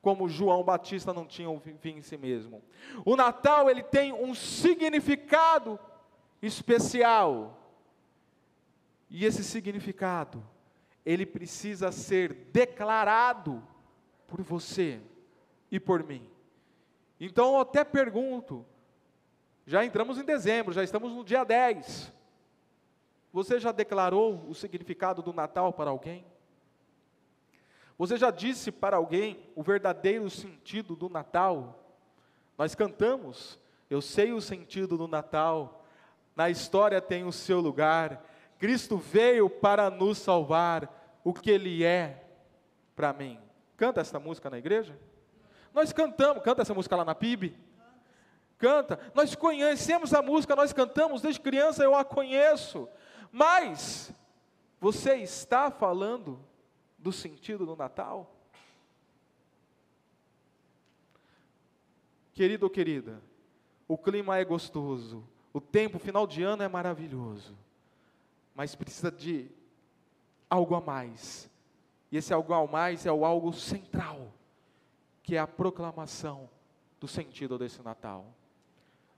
como 0.00 0.28
João 0.28 0.64
Batista 0.64 1.12
não 1.12 1.26
tinha 1.26 1.48
um 1.48 1.60
fim 1.60 1.98
em 1.98 2.02
si 2.02 2.16
mesmo. 2.16 2.62
O 3.04 3.16
Natal, 3.16 3.70
ele 3.70 3.82
tem 3.82 4.12
um 4.12 4.34
significado 4.34 5.78
especial. 6.40 7.58
E 9.08 9.24
esse 9.24 9.44
significado, 9.44 10.42
ele 11.04 11.26
precisa 11.26 11.92
ser 11.92 12.48
declarado 12.52 13.62
por 14.26 14.42
você 14.42 15.00
e 15.70 15.78
por 15.78 16.02
mim. 16.02 16.28
Então 17.20 17.54
eu 17.54 17.60
até 17.60 17.84
pergunto, 17.84 18.66
já 19.66 19.84
entramos 19.84 20.18
em 20.18 20.24
dezembro, 20.24 20.72
já 20.72 20.82
estamos 20.82 21.12
no 21.12 21.24
dia 21.24 21.44
10. 21.44 22.12
Você 23.32 23.58
já 23.58 23.72
declarou 23.72 24.44
o 24.48 24.54
significado 24.54 25.22
do 25.22 25.32
Natal 25.32 25.72
para 25.72 25.90
alguém? 25.90 26.24
Você 27.96 28.16
já 28.16 28.30
disse 28.30 28.70
para 28.70 28.96
alguém 28.96 29.48
o 29.54 29.62
verdadeiro 29.62 30.28
sentido 30.28 30.94
do 30.94 31.08
Natal? 31.08 31.82
Nós 32.58 32.74
cantamos, 32.74 33.58
eu 33.88 34.02
sei 34.02 34.32
o 34.32 34.40
sentido 34.40 34.98
do 34.98 35.08
Natal, 35.08 35.84
na 36.36 36.50
história 36.50 37.00
tem 37.00 37.24
o 37.24 37.32
seu 37.32 37.60
lugar, 37.60 38.24
Cristo 38.58 38.96
veio 38.96 39.48
para 39.48 39.90
nos 39.90 40.18
salvar, 40.18 41.00
o 41.24 41.32
que 41.32 41.50
Ele 41.50 41.84
é 41.84 42.24
para 42.94 43.12
mim. 43.12 43.38
Canta 43.76 44.00
essa 44.00 44.18
música 44.18 44.50
na 44.50 44.58
igreja? 44.58 44.98
Nós 45.72 45.92
cantamos, 45.92 46.42
canta 46.42 46.62
essa 46.62 46.74
música 46.74 46.96
lá 46.96 47.04
na 47.04 47.14
PIB? 47.14 47.56
Canta, 48.58 48.98
nós 49.14 49.34
conhecemos 49.34 50.14
a 50.14 50.22
música, 50.22 50.54
nós 50.54 50.72
cantamos, 50.72 51.22
desde 51.22 51.40
criança 51.40 51.82
eu 51.82 51.94
a 51.94 52.04
conheço, 52.04 52.88
mas 53.32 54.12
você 54.78 55.16
está 55.16 55.70
falando 55.70 56.38
do 56.96 57.10
sentido 57.10 57.66
do 57.66 57.74
Natal? 57.74 58.30
Querido 62.32 62.66
ou 62.66 62.70
querida, 62.70 63.20
o 63.88 63.98
clima 63.98 64.38
é 64.38 64.44
gostoso, 64.44 65.24
o 65.52 65.60
tempo, 65.60 65.98
final 65.98 66.26
de 66.26 66.42
ano 66.42 66.62
é 66.62 66.68
maravilhoso 66.68 67.56
mas 68.54 68.74
precisa 68.74 69.10
de 69.10 69.50
algo 70.48 70.74
a 70.74 70.80
mais. 70.80 71.50
E 72.10 72.16
esse 72.16 72.32
algo 72.32 72.52
a 72.52 72.66
mais 72.66 73.06
é 73.06 73.12
o 73.12 73.24
algo 73.24 73.52
central, 73.52 74.32
que 75.22 75.36
é 75.36 75.38
a 75.38 75.46
proclamação 75.46 76.48
do 77.00 77.08
sentido 77.08 77.58
desse 77.58 77.82
Natal. 77.82 78.26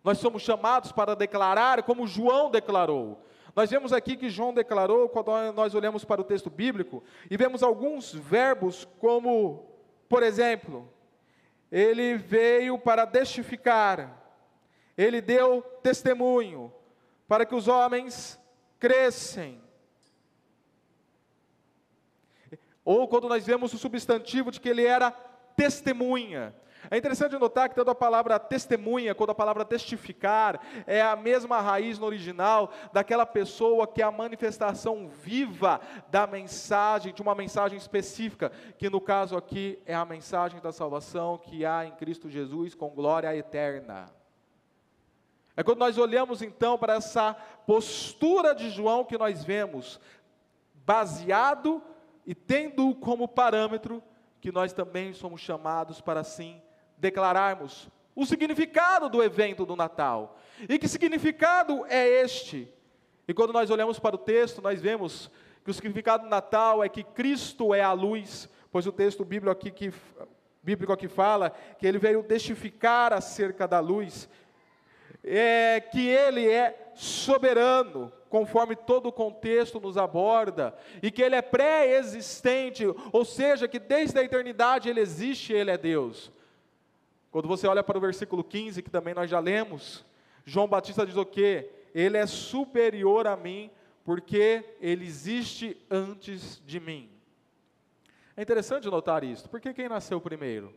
Nós 0.02 0.18
somos 0.18 0.42
chamados 0.42 0.92
para 0.92 1.16
declarar 1.16 1.82
como 1.82 2.06
João 2.06 2.50
declarou. 2.50 3.24
Nós 3.54 3.70
vemos 3.70 3.92
aqui 3.92 4.16
que 4.16 4.28
João 4.28 4.52
declarou, 4.52 5.08
quando 5.08 5.52
nós 5.52 5.74
olhamos 5.74 6.04
para 6.04 6.20
o 6.20 6.24
texto 6.24 6.50
bíblico, 6.50 7.04
e 7.30 7.36
vemos 7.36 7.62
alguns 7.62 8.12
verbos 8.12 8.88
como, 8.98 9.64
por 10.08 10.22
exemplo, 10.22 10.92
ele 11.70 12.16
veio 12.16 12.78
para 12.78 13.06
testificar, 13.06 14.22
ele 14.96 15.20
deu 15.20 15.62
testemunho, 15.82 16.72
para 17.28 17.46
que 17.46 17.54
os 17.54 17.68
homens 17.68 18.40
crescem. 18.78 19.62
Ou 22.84 23.08
quando 23.08 23.28
nós 23.28 23.46
vemos 23.46 23.72
o 23.72 23.78
substantivo 23.78 24.50
de 24.50 24.60
que 24.60 24.68
ele 24.68 24.84
era 24.84 25.10
testemunha. 25.56 26.54
É 26.90 26.96
interessante 26.98 27.38
notar 27.38 27.68
que 27.68 27.74
tanto 27.74 27.90
a 27.90 27.94
palavra 27.94 28.38
testemunha 28.38 29.14
quanto 29.14 29.30
a 29.30 29.34
palavra 29.34 29.64
testificar 29.64 30.60
é 30.86 31.00
a 31.00 31.16
mesma 31.16 31.60
raiz 31.60 31.98
no 31.98 32.06
original 32.06 32.70
daquela 32.92 33.24
pessoa 33.24 33.86
que 33.86 34.02
é 34.02 34.04
a 34.04 34.10
manifestação 34.10 35.08
viva 35.08 35.80
da 36.10 36.26
mensagem, 36.26 37.14
de 37.14 37.22
uma 37.22 37.34
mensagem 37.34 37.78
específica, 37.78 38.52
que 38.76 38.90
no 38.90 39.00
caso 39.00 39.36
aqui 39.36 39.78
é 39.86 39.94
a 39.94 40.04
mensagem 40.04 40.60
da 40.60 40.72
salvação 40.72 41.38
que 41.38 41.64
há 41.64 41.86
em 41.86 41.92
Cristo 41.92 42.28
Jesus 42.28 42.74
com 42.74 42.90
glória 42.90 43.34
eterna. 43.34 44.06
É 45.56 45.62
quando 45.62 45.78
nós 45.78 45.96
olhamos 45.96 46.42
então 46.42 46.76
para 46.76 46.94
essa 46.94 47.34
postura 47.66 48.54
de 48.54 48.70
João 48.70 49.04
que 49.04 49.16
nós 49.16 49.44
vemos, 49.44 50.00
baseado 50.84 51.80
e 52.26 52.34
tendo 52.34 52.94
como 52.96 53.28
parâmetro 53.28 54.02
que 54.40 54.52
nós 54.52 54.72
também 54.72 55.14
somos 55.14 55.40
chamados 55.40 56.00
para 56.00 56.20
assim 56.20 56.60
declararmos 57.04 57.86
o 58.16 58.24
significado 58.24 59.10
do 59.10 59.22
evento 59.22 59.66
do 59.66 59.76
Natal. 59.76 60.38
E 60.66 60.78
que 60.78 60.88
significado 60.88 61.84
é 61.86 62.22
este? 62.22 62.72
E 63.28 63.34
quando 63.34 63.52
nós 63.52 63.68
olhamos 63.68 63.98
para 63.98 64.14
o 64.14 64.18
texto, 64.18 64.62
nós 64.62 64.80
vemos 64.80 65.30
que 65.62 65.70
o 65.70 65.74
significado 65.74 66.24
do 66.24 66.30
Natal 66.30 66.82
é 66.82 66.88
que 66.88 67.04
Cristo 67.04 67.74
é 67.74 67.82
a 67.82 67.92
luz, 67.92 68.48
pois 68.72 68.86
o 68.86 68.92
texto 68.92 69.22
bíblico 69.22 69.52
aqui, 69.52 69.70
que, 69.70 69.92
bíblico 70.62 70.92
aqui 70.92 71.06
fala 71.06 71.50
que 71.78 71.86
ele 71.86 71.98
veio 71.98 72.22
testificar 72.22 73.12
acerca 73.12 73.68
da 73.68 73.80
luz, 73.80 74.26
é 75.22 75.80
que 75.80 76.06
ele 76.08 76.48
é 76.48 76.92
soberano, 76.94 78.10
conforme 78.30 78.76
todo 78.76 79.08
o 79.08 79.12
contexto 79.12 79.78
nos 79.78 79.98
aborda, 79.98 80.74
e 81.02 81.10
que 81.10 81.22
ele 81.22 81.36
é 81.36 81.42
pré-existente, 81.42 82.84
ou 83.12 83.24
seja, 83.26 83.68
que 83.68 83.78
desde 83.78 84.18
a 84.18 84.22
eternidade 84.22 84.88
ele 84.88 85.00
existe, 85.00 85.52
ele 85.52 85.70
é 85.70 85.76
Deus. 85.76 86.32
Quando 87.34 87.48
você 87.48 87.66
olha 87.66 87.82
para 87.82 87.98
o 87.98 88.00
versículo 88.00 88.44
15, 88.44 88.80
que 88.80 88.88
também 88.88 89.12
nós 89.12 89.28
já 89.28 89.40
lemos, 89.40 90.06
João 90.44 90.68
Batista 90.68 91.04
diz 91.04 91.16
o 91.16 91.26
quê? 91.26 91.68
Ele 91.92 92.16
é 92.16 92.26
superior 92.26 93.26
a 93.26 93.36
mim, 93.36 93.72
porque 94.04 94.76
ele 94.80 95.04
existe 95.04 95.76
antes 95.90 96.62
de 96.64 96.78
mim. 96.78 97.10
É 98.36 98.42
interessante 98.42 98.88
notar 98.88 99.24
isso, 99.24 99.50
porque 99.50 99.74
quem 99.74 99.88
nasceu 99.88 100.20
primeiro? 100.20 100.72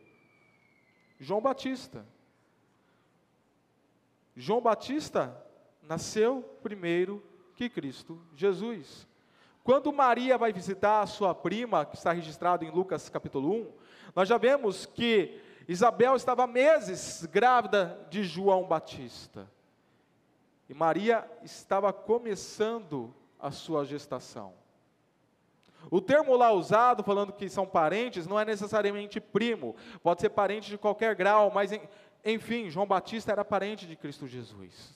João 1.20 1.40
Batista. 1.40 2.04
João 4.34 4.60
Batista 4.60 5.40
nasceu 5.80 6.42
primeiro 6.60 7.22
que 7.54 7.68
Cristo 7.68 8.20
Jesus. 8.34 9.06
Quando 9.62 9.92
Maria 9.92 10.36
vai 10.36 10.52
visitar 10.52 11.02
a 11.02 11.06
sua 11.06 11.32
prima, 11.36 11.86
que 11.86 11.94
está 11.94 12.10
registrado 12.10 12.64
em 12.64 12.70
Lucas 12.72 13.08
capítulo 13.08 13.52
1, 13.52 13.72
nós 14.16 14.28
já 14.28 14.36
vemos 14.36 14.84
que 14.84 15.46
Isabel 15.68 16.16
estava 16.16 16.46
meses 16.46 17.26
grávida 17.26 18.00
de 18.08 18.24
João 18.24 18.64
Batista. 18.64 19.46
E 20.66 20.72
Maria 20.72 21.28
estava 21.42 21.92
começando 21.92 23.14
a 23.38 23.50
sua 23.50 23.84
gestação. 23.84 24.54
O 25.90 26.00
termo 26.00 26.36
lá 26.36 26.50
usado, 26.52 27.04
falando 27.04 27.32
que 27.32 27.48
são 27.50 27.66
parentes, 27.66 28.26
não 28.26 28.40
é 28.40 28.44
necessariamente 28.44 29.20
primo, 29.20 29.76
pode 30.02 30.22
ser 30.22 30.30
parente 30.30 30.70
de 30.70 30.78
qualquer 30.78 31.14
grau, 31.14 31.50
mas 31.50 31.70
enfim, 32.24 32.68
João 32.70 32.86
Batista 32.86 33.30
era 33.30 33.44
parente 33.44 33.86
de 33.86 33.94
Cristo 33.94 34.26
Jesus. 34.26 34.94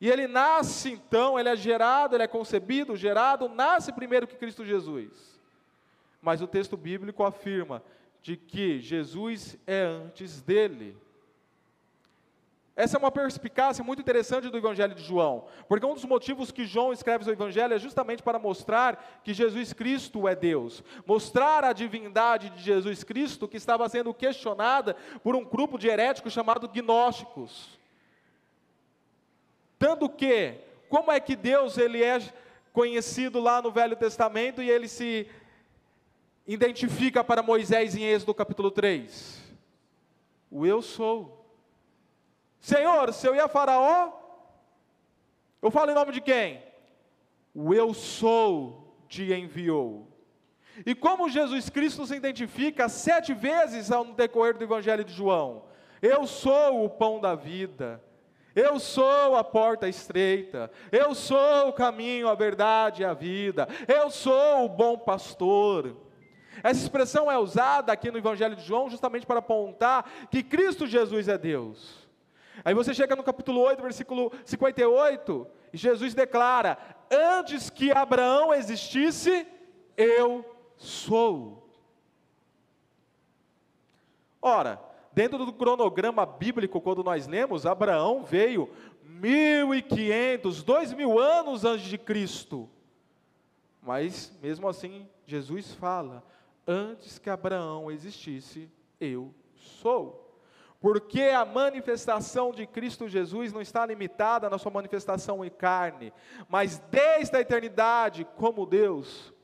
E 0.00 0.08
ele 0.08 0.26
nasce 0.26 0.90
então, 0.92 1.38
ele 1.38 1.48
é 1.48 1.56
gerado, 1.56 2.16
ele 2.16 2.22
é 2.22 2.28
concebido, 2.28 2.96
gerado, 2.96 3.48
nasce 3.48 3.92
primeiro 3.92 4.26
que 4.26 4.36
Cristo 4.36 4.64
Jesus. 4.64 5.38
Mas 6.22 6.40
o 6.40 6.46
texto 6.46 6.76
bíblico 6.76 7.22
afirma 7.22 7.82
de 8.22 8.36
que 8.36 8.80
Jesus 8.80 9.56
é 9.66 9.82
antes 9.82 10.40
dele. 10.40 10.96
Essa 12.76 12.96
é 12.96 12.98
uma 12.98 13.10
perspicácia 13.10 13.84
muito 13.84 14.00
interessante 14.00 14.48
do 14.48 14.56
Evangelho 14.56 14.94
de 14.94 15.02
João, 15.02 15.44
porque 15.68 15.84
um 15.84 15.92
dos 15.92 16.04
motivos 16.04 16.50
que 16.50 16.64
João 16.64 16.94
escreve 16.94 17.28
o 17.28 17.32
Evangelho 17.32 17.74
é 17.74 17.78
justamente 17.78 18.22
para 18.22 18.38
mostrar 18.38 19.20
que 19.22 19.34
Jesus 19.34 19.74
Cristo 19.74 20.26
é 20.26 20.34
Deus, 20.34 20.82
mostrar 21.04 21.62
a 21.62 21.74
divindade 21.74 22.48
de 22.48 22.62
Jesus 22.62 23.04
Cristo 23.04 23.46
que 23.46 23.58
estava 23.58 23.86
sendo 23.88 24.14
questionada 24.14 24.96
por 25.22 25.36
um 25.36 25.44
grupo 25.44 25.78
de 25.78 25.88
heréticos 25.88 26.32
chamado 26.32 26.68
gnósticos. 26.68 27.78
Tanto 29.78 30.08
que, 30.08 30.54
como 30.88 31.12
é 31.12 31.20
que 31.20 31.36
Deus 31.36 31.76
ele 31.76 32.02
é 32.02 32.18
conhecido 32.72 33.40
lá 33.40 33.60
no 33.60 33.70
Velho 33.70 33.96
Testamento 33.96 34.62
e 34.62 34.70
ele 34.70 34.88
se 34.88 35.28
identifica 36.52 37.22
para 37.22 37.44
Moisés 37.44 37.94
em 37.94 38.02
Êxodo 38.02 38.34
capítulo 38.34 38.72
3? 38.72 39.40
O 40.50 40.66
eu 40.66 40.82
sou. 40.82 41.46
Senhor, 42.58 43.12
se 43.12 43.24
eu 43.24 43.36
ia 43.36 43.46
Faraó, 43.46 44.12
eu 45.62 45.70
falo 45.70 45.92
em 45.92 45.94
nome 45.94 46.12
de 46.12 46.20
quem? 46.20 46.60
O 47.54 47.72
eu 47.72 47.94
sou 47.94 49.04
te 49.08 49.32
enviou. 49.32 50.08
E 50.84 50.92
como 50.92 51.28
Jesus 51.28 51.70
Cristo 51.70 52.04
se 52.04 52.16
identifica 52.16 52.88
sete 52.88 53.32
vezes 53.32 53.90
no 53.90 54.12
decorrer 54.12 54.58
do 54.58 54.64
Evangelho 54.64 55.04
de 55.04 55.12
João? 55.12 55.64
Eu 56.02 56.26
sou 56.26 56.84
o 56.84 56.90
pão 56.90 57.20
da 57.20 57.36
vida. 57.36 58.02
Eu 58.52 58.80
sou 58.80 59.36
a 59.36 59.44
porta 59.44 59.88
estreita, 59.88 60.72
eu 60.90 61.14
sou 61.14 61.68
o 61.68 61.72
caminho, 61.72 62.28
a 62.28 62.34
verdade 62.34 63.02
e 63.02 63.04
a 63.04 63.14
vida, 63.14 63.68
eu 63.86 64.10
sou 64.10 64.64
o 64.64 64.68
bom 64.68 64.98
pastor. 64.98 65.96
Essa 66.62 66.82
expressão 66.82 67.30
é 67.30 67.38
usada 67.38 67.92
aqui 67.92 68.10
no 68.10 68.18
Evangelho 68.18 68.56
de 68.56 68.62
João 68.62 68.90
justamente 68.90 69.26
para 69.26 69.38
apontar 69.38 70.28
que 70.30 70.42
Cristo 70.42 70.86
Jesus 70.86 71.28
é 71.28 71.38
Deus. 71.38 72.08
Aí 72.64 72.74
você 72.74 72.92
chega 72.92 73.16
no 73.16 73.22
capítulo 73.22 73.60
8, 73.60 73.80
versículo 73.80 74.32
58, 74.44 75.46
e 75.72 75.76
Jesus 75.76 76.14
declara: 76.14 76.76
Antes 77.10 77.70
que 77.70 77.90
Abraão 77.90 78.52
existisse, 78.52 79.46
eu 79.96 80.44
sou. 80.76 81.68
Ora, 84.42 84.80
dentro 85.12 85.44
do 85.44 85.52
cronograma 85.52 86.24
bíblico, 86.26 86.80
quando 86.80 87.04
nós 87.04 87.26
lemos, 87.26 87.66
Abraão 87.66 88.24
veio 88.24 88.70
1500, 89.04 90.62
dois 90.62 90.92
mil 90.92 91.18
anos 91.18 91.64
antes 91.64 91.86
de 91.86 91.98
Cristo. 91.98 92.68
Mas, 93.82 94.32
mesmo 94.42 94.68
assim, 94.68 95.08
Jesus 95.26 95.72
fala: 95.74 96.24
antes 96.70 97.18
que 97.18 97.28
Abraão 97.28 97.90
existisse, 97.90 98.70
eu 99.00 99.34
sou. 99.56 100.38
Porque 100.80 101.22
a 101.22 101.44
manifestação 101.44 102.52
de 102.52 102.64
Cristo 102.66 103.08
Jesus 103.08 103.52
não 103.52 103.60
está 103.60 103.84
limitada 103.84 104.48
na 104.48 104.56
sua 104.56 104.70
manifestação 104.70 105.44
em 105.44 105.50
carne, 105.50 106.12
mas 106.48 106.78
desde 106.90 107.36
a 107.36 107.40
eternidade, 107.40 108.26
como 108.36 108.64
Deus, 108.64 109.34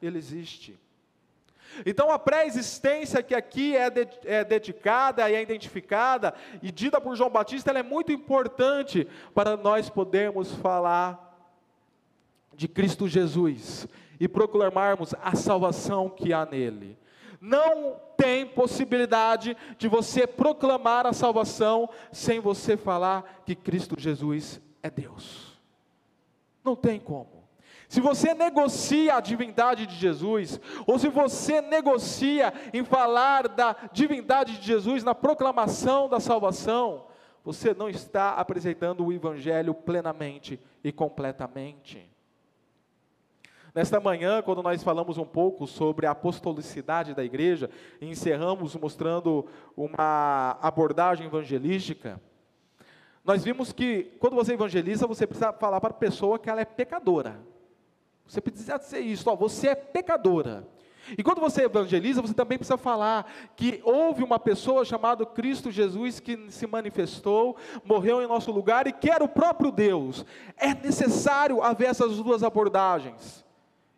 Ele 0.00 0.18
existe. 0.18 0.78
Então 1.84 2.10
a 2.10 2.18
pré-existência 2.18 3.22
que 3.22 3.34
aqui 3.34 3.76
é, 3.76 3.90
de, 3.90 4.08
é, 4.24 4.44
dedicada 4.44 5.28
e 5.28 5.34
é 5.34 5.42
identificada 5.42 6.34
e 6.62 6.70
dita 6.70 7.00
por 7.00 7.16
João 7.16 7.30
Batista, 7.30 7.70
ela 7.70 7.80
é 7.80 7.82
muito 7.82 8.12
importante 8.12 9.08
para 9.34 9.56
nós 9.56 9.90
podermos 9.90 10.52
falar 10.54 11.25
de 12.54 12.68
Cristo 12.68 13.08
Jesus 13.08 13.86
e 14.18 14.26
proclamarmos 14.28 15.14
a 15.22 15.34
salvação 15.34 16.08
que 16.08 16.32
há 16.32 16.46
nele. 16.46 16.98
Não 17.40 17.96
tem 18.16 18.46
possibilidade 18.46 19.56
de 19.78 19.88
você 19.88 20.26
proclamar 20.26 21.06
a 21.06 21.12
salvação 21.12 21.88
sem 22.10 22.40
você 22.40 22.76
falar 22.76 23.42
que 23.44 23.54
Cristo 23.54 23.94
Jesus 23.98 24.60
é 24.82 24.90
Deus. 24.90 25.60
Não 26.64 26.74
tem 26.74 26.98
como. 26.98 27.36
Se 27.88 28.00
você 28.00 28.34
negocia 28.34 29.14
a 29.14 29.20
divindade 29.20 29.86
de 29.86 29.94
Jesus, 29.94 30.60
ou 30.86 30.98
se 30.98 31.08
você 31.08 31.60
negocia 31.60 32.52
em 32.72 32.84
falar 32.84 33.48
da 33.48 33.76
divindade 33.92 34.58
de 34.58 34.66
Jesus 34.66 35.04
na 35.04 35.14
proclamação 35.14 36.08
da 36.08 36.18
salvação, 36.18 37.06
você 37.44 37.72
não 37.72 37.88
está 37.88 38.32
apresentando 38.32 39.04
o 39.04 39.12
Evangelho 39.12 39.72
plenamente 39.72 40.60
e 40.82 40.90
completamente. 40.90 42.10
Nesta 43.76 44.00
manhã, 44.00 44.40
quando 44.40 44.62
nós 44.62 44.82
falamos 44.82 45.18
um 45.18 45.26
pouco 45.26 45.66
sobre 45.66 46.06
a 46.06 46.12
apostolicidade 46.12 47.12
da 47.12 47.22
igreja, 47.22 47.68
encerramos 48.00 48.74
mostrando 48.74 49.44
uma 49.76 50.56
abordagem 50.62 51.26
evangelística, 51.26 52.18
nós 53.22 53.44
vimos 53.44 53.72
que 53.72 54.16
quando 54.18 54.34
você 54.34 54.54
evangeliza, 54.54 55.06
você 55.06 55.26
precisa 55.26 55.52
falar 55.52 55.78
para 55.78 55.90
a 55.90 55.98
pessoa 55.98 56.38
que 56.38 56.48
ela 56.48 56.62
é 56.62 56.64
pecadora. 56.64 57.38
Você 58.26 58.40
precisa 58.40 58.78
dizer 58.78 59.00
isso, 59.00 59.28
ó, 59.28 59.36
você 59.36 59.68
é 59.68 59.74
pecadora. 59.74 60.66
E 61.10 61.22
quando 61.22 61.42
você 61.42 61.64
evangeliza, 61.64 62.22
você 62.22 62.32
também 62.32 62.56
precisa 62.56 62.78
falar 62.78 63.30
que 63.54 63.82
houve 63.84 64.24
uma 64.24 64.38
pessoa 64.38 64.86
chamada 64.86 65.26
Cristo 65.26 65.70
Jesus 65.70 66.18
que 66.18 66.50
se 66.50 66.66
manifestou, 66.66 67.58
morreu 67.84 68.22
em 68.22 68.26
nosso 68.26 68.50
lugar 68.50 68.86
e 68.86 68.92
que 68.92 69.10
era 69.10 69.22
o 69.22 69.28
próprio 69.28 69.70
Deus. 69.70 70.24
É 70.56 70.72
necessário 70.72 71.62
haver 71.62 71.90
essas 71.90 72.16
duas 72.16 72.42
abordagens. 72.42 73.44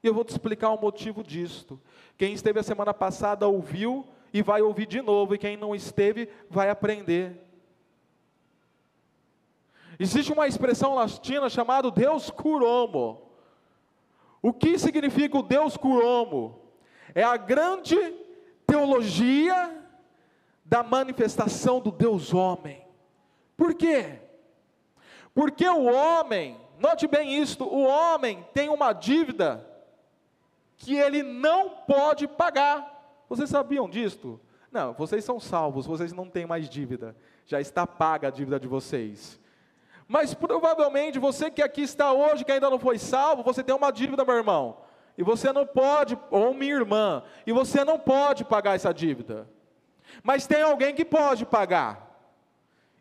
E 0.02 0.06
eu 0.06 0.14
vou 0.14 0.24
te 0.24 0.30
explicar 0.30 0.70
o 0.70 0.80
motivo 0.80 1.22
disto. 1.22 1.80
Quem 2.16 2.32
esteve 2.32 2.60
a 2.60 2.62
semana 2.62 2.94
passada 2.94 3.46
ouviu 3.46 4.06
e 4.32 4.42
vai 4.42 4.62
ouvir 4.62 4.86
de 4.86 5.00
novo, 5.00 5.34
e 5.34 5.38
quem 5.38 5.56
não 5.56 5.74
esteve 5.74 6.28
vai 6.50 6.70
aprender. 6.70 7.44
Existe 9.98 10.32
uma 10.32 10.46
expressão 10.46 10.94
latina 10.94 11.48
chamada 11.48 11.90
Deus 11.90 12.30
curomo. 12.30 13.22
O 14.40 14.52
que 14.52 14.78
significa 14.78 15.38
o 15.38 15.42
Deus 15.42 15.76
curomo? 15.76 16.60
É 17.14 17.24
a 17.24 17.36
grande 17.36 17.96
teologia 18.66 19.84
da 20.64 20.82
manifestação 20.82 21.80
do 21.80 21.90
Deus 21.90 22.32
homem. 22.32 22.86
Por 23.56 23.74
quê? 23.74 24.20
Porque 25.34 25.66
o 25.66 25.84
homem, 25.86 26.60
note 26.78 27.08
bem 27.08 27.40
isto, 27.40 27.64
o 27.64 27.82
homem 27.82 28.46
tem 28.54 28.68
uma 28.68 28.92
dívida 28.92 29.67
que 30.78 30.94
ele 30.94 31.22
não 31.22 31.68
pode 31.68 32.26
pagar. 32.26 33.24
Vocês 33.28 33.50
sabiam 33.50 33.88
disto? 33.88 34.40
Não, 34.70 34.92
vocês 34.94 35.24
são 35.24 35.40
salvos, 35.40 35.86
vocês 35.86 36.12
não 36.12 36.28
têm 36.28 36.46
mais 36.46 36.68
dívida. 36.68 37.16
Já 37.44 37.60
está 37.60 37.86
paga 37.86 38.28
a 38.28 38.30
dívida 38.30 38.60
de 38.60 38.68
vocês. 38.68 39.38
Mas 40.06 40.32
provavelmente 40.32 41.18
você 41.18 41.50
que 41.50 41.62
aqui 41.62 41.82
está 41.82 42.12
hoje, 42.12 42.44
que 42.44 42.52
ainda 42.52 42.70
não 42.70 42.78
foi 42.78 42.98
salvo, 42.98 43.42
você 43.42 43.62
tem 43.62 43.74
uma 43.74 43.90
dívida, 43.90 44.24
meu 44.24 44.36
irmão. 44.36 44.78
E 45.16 45.22
você 45.22 45.52
não 45.52 45.66
pode, 45.66 46.16
ou 46.30 46.54
minha 46.54 46.74
irmã, 46.74 47.24
e 47.46 47.52
você 47.52 47.84
não 47.84 47.98
pode 47.98 48.44
pagar 48.44 48.76
essa 48.76 48.92
dívida. 48.92 49.48
Mas 50.22 50.46
tem 50.46 50.62
alguém 50.62 50.94
que 50.94 51.04
pode 51.04 51.44
pagar. 51.44 52.08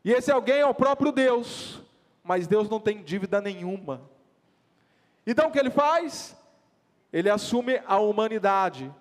E 0.04 0.12
esse 0.12 0.32
alguém 0.32 0.60
é 0.60 0.66
o 0.66 0.74
próprio 0.74 1.12
Deus. 1.12 1.82
Mas 2.24 2.48
Deus 2.48 2.70
não 2.70 2.80
tem 2.80 3.04
dívida 3.04 3.40
nenhuma. 3.40 4.02
Então 5.26 5.48
o 5.48 5.52
que 5.52 5.60
ele 5.60 5.70
faz? 5.70 6.37
Ele 7.12 7.30
assume 7.30 7.82
a 7.86 7.98
humanidade. 8.00 8.94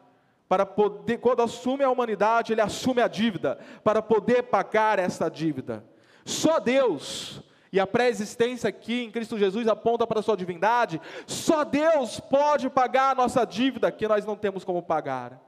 Para 0.48 0.64
poder, 0.64 1.18
quando 1.18 1.42
assume 1.42 1.82
a 1.82 1.90
humanidade, 1.90 2.52
ele 2.52 2.60
assume 2.60 3.02
a 3.02 3.08
dívida, 3.08 3.58
para 3.82 4.00
poder 4.00 4.44
pagar 4.44 4.98
essa 4.98 5.28
dívida. 5.28 5.84
Só 6.24 6.60
Deus 6.60 7.42
e 7.72 7.80
a 7.80 7.86
pré-existência 7.86 8.68
aqui 8.68 9.02
em 9.04 9.10
Cristo 9.10 9.36
Jesus 9.36 9.68
aponta 9.68 10.06
para 10.06 10.20
a 10.20 10.22
sua 10.22 10.36
divindade, 10.36 11.00
só 11.26 11.64
Deus 11.64 12.20
pode 12.20 12.70
pagar 12.70 13.10
a 13.10 13.14
nossa 13.14 13.44
dívida 13.44 13.90
que 13.90 14.08
nós 14.08 14.24
não 14.24 14.36
temos 14.36 14.64
como 14.64 14.82
pagar. 14.82 15.42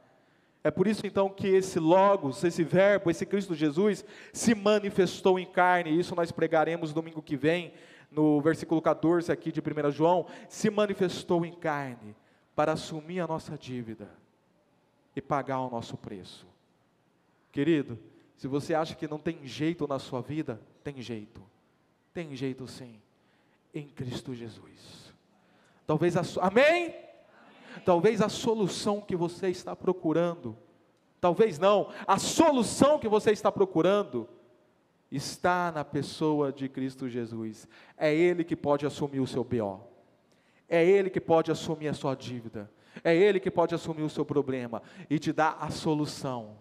É 0.62 0.70
por 0.70 0.86
isso 0.86 1.06
então 1.06 1.28
que 1.30 1.46
esse 1.46 1.78
Logos, 1.78 2.42
esse 2.44 2.62
Verbo, 2.64 3.10
esse 3.10 3.24
Cristo 3.24 3.54
Jesus 3.54 4.04
se 4.32 4.54
manifestou 4.54 5.38
em 5.38 5.46
carne, 5.46 5.90
e 5.90 6.00
isso 6.00 6.14
nós 6.14 6.32
pregaremos 6.32 6.92
domingo 6.92 7.22
que 7.22 7.36
vem, 7.36 7.72
no 8.10 8.40
versículo 8.40 8.82
14 8.82 9.30
aqui 9.30 9.52
de 9.52 9.60
1 9.60 9.90
João, 9.90 10.26
se 10.48 10.68
manifestou 10.68 11.46
em 11.46 11.52
carne 11.52 12.14
para 12.58 12.72
assumir 12.72 13.20
a 13.20 13.26
nossa 13.28 13.56
dívida 13.56 14.10
e 15.14 15.22
pagar 15.22 15.60
o 15.60 15.70
nosso 15.70 15.96
preço. 15.96 16.44
Querido, 17.52 17.96
se 18.36 18.48
você 18.48 18.74
acha 18.74 18.96
que 18.96 19.06
não 19.06 19.16
tem 19.16 19.46
jeito 19.46 19.86
na 19.86 20.00
sua 20.00 20.20
vida, 20.20 20.60
tem 20.82 21.00
jeito. 21.00 21.40
Tem 22.12 22.34
jeito 22.34 22.66
sim, 22.66 23.00
em 23.72 23.86
Cristo 23.86 24.34
Jesus. 24.34 25.14
Talvez 25.86 26.16
a 26.16 26.22
amém? 26.44 26.64
amém? 26.64 26.94
Talvez 27.84 28.20
a 28.20 28.28
solução 28.28 29.00
que 29.00 29.14
você 29.14 29.50
está 29.50 29.76
procurando, 29.76 30.56
talvez 31.20 31.60
não, 31.60 31.92
a 32.08 32.18
solução 32.18 32.98
que 32.98 33.06
você 33.06 33.30
está 33.30 33.52
procurando 33.52 34.28
está 35.12 35.70
na 35.70 35.84
pessoa 35.84 36.52
de 36.52 36.68
Cristo 36.68 37.08
Jesus. 37.08 37.68
É 37.96 38.12
Ele 38.12 38.42
que 38.42 38.56
pode 38.56 38.84
assumir 38.84 39.20
o 39.20 39.28
seu 39.28 39.44
BO. 39.44 39.97
É 40.68 40.84
Ele 40.84 41.08
que 41.08 41.20
pode 41.20 41.50
assumir 41.50 41.88
a 41.88 41.94
sua 41.94 42.14
dívida. 42.14 42.70
É 43.02 43.14
Ele 43.14 43.40
que 43.40 43.50
pode 43.50 43.74
assumir 43.74 44.02
o 44.02 44.10
seu 44.10 44.24
problema 44.24 44.82
e 45.08 45.18
te 45.18 45.32
dar 45.32 45.56
a 45.60 45.70
solução. 45.70 46.56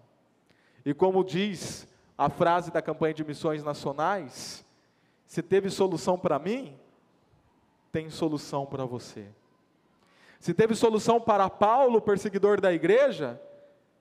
E 0.86 0.94
como 0.94 1.24
diz 1.24 1.88
a 2.18 2.30
frase 2.30 2.72
da 2.72 2.82
campanha 2.82 3.14
de 3.14 3.24
missões 3.24 3.64
nacionais, 3.64 4.66
se 5.26 5.42
teve 5.42 5.70
solução 5.70 6.18
para 6.18 6.40
mim, 6.40 6.78
tem 7.92 8.10
solução 8.10 8.66
para 8.66 8.86
você. 8.86 9.28
Se 10.40 10.54
teve 10.54 10.76
solução 10.76 11.20
para 11.20 11.50
Paulo, 11.50 12.00
perseguidor 12.00 12.62
da 12.62 12.72
igreja, 12.72 13.42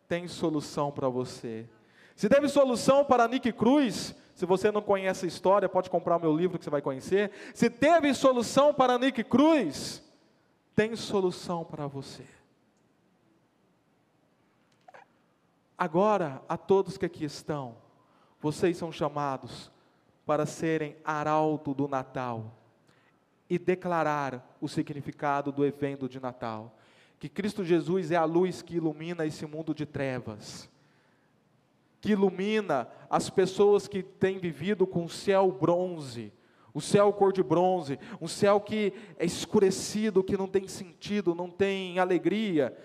tem 0.09 0.29
solução 0.29 0.93
para 0.93 1.09
você. 1.09 1.67
Se 2.17 2.29
teve 2.29 2.49
solução 2.49 3.05
para 3.05 3.29
Nick 3.29 3.53
Cruz, 3.53 4.15
se 4.35 4.47
você 4.47 4.73
não 4.73 4.81
conhece 4.81 5.27
a 5.27 5.29
história, 5.29 5.69
pode 5.69 5.91
comprar 5.91 6.17
o 6.17 6.21
meu 6.21 6.35
livro 6.35 6.59
que 6.59 6.65
você 6.65 6.71
vai 6.71 6.81
conhecer. 6.81 7.31
Se 7.55 7.69
teve 7.69 8.13
solução 8.15 8.73
para 8.73 8.99
Nick 8.99 9.23
Cruz, 9.23 10.03
tem 10.75 10.97
solução 10.97 11.63
para 11.63 11.87
você. 11.87 12.25
Agora, 15.77 16.43
a 16.49 16.57
todos 16.57 16.97
que 16.97 17.05
aqui 17.05 17.25
estão, 17.25 17.77
vocês 18.41 18.79
são 18.79 18.91
chamados 18.91 19.71
para 20.25 20.47
serem 20.47 20.97
arauto 21.05 21.75
do 21.75 21.87
Natal 21.87 22.51
e 23.49 23.59
declarar 23.59 24.57
o 24.59 24.69
significado 24.69 25.53
do 25.53 25.67
evento 25.67 26.09
de 26.09 26.19
Natal. 26.19 26.79
Que 27.19 27.29
Cristo 27.29 27.63
Jesus 27.63 28.11
é 28.11 28.17
a 28.17 28.25
luz 28.25 28.63
que 28.63 28.77
ilumina 28.77 29.27
esse 29.27 29.45
mundo 29.45 29.75
de 29.75 29.85
trevas, 29.85 30.69
que 32.07 32.13
ilumina 32.13 32.89
as 33.11 33.29
pessoas 33.29 33.89
que 33.89 34.01
têm 34.01 34.39
vivido 34.39 34.87
com 34.87 35.07
o 35.07 35.09
céu 35.09 35.51
bronze, 35.51 36.33
o 36.73 36.81
céu 36.81 37.13
cor 37.13 37.33
de 37.33 37.43
bronze, 37.43 37.99
um 38.21 38.29
céu 38.29 38.61
que 38.61 38.93
é 39.19 39.27
escurecido, 39.27 40.23
que 40.23 40.37
não 40.37 40.47
tem 40.47 40.69
sentido, 40.69 41.35
não 41.35 41.51
tem 41.51 41.99
alegria, 41.99 42.79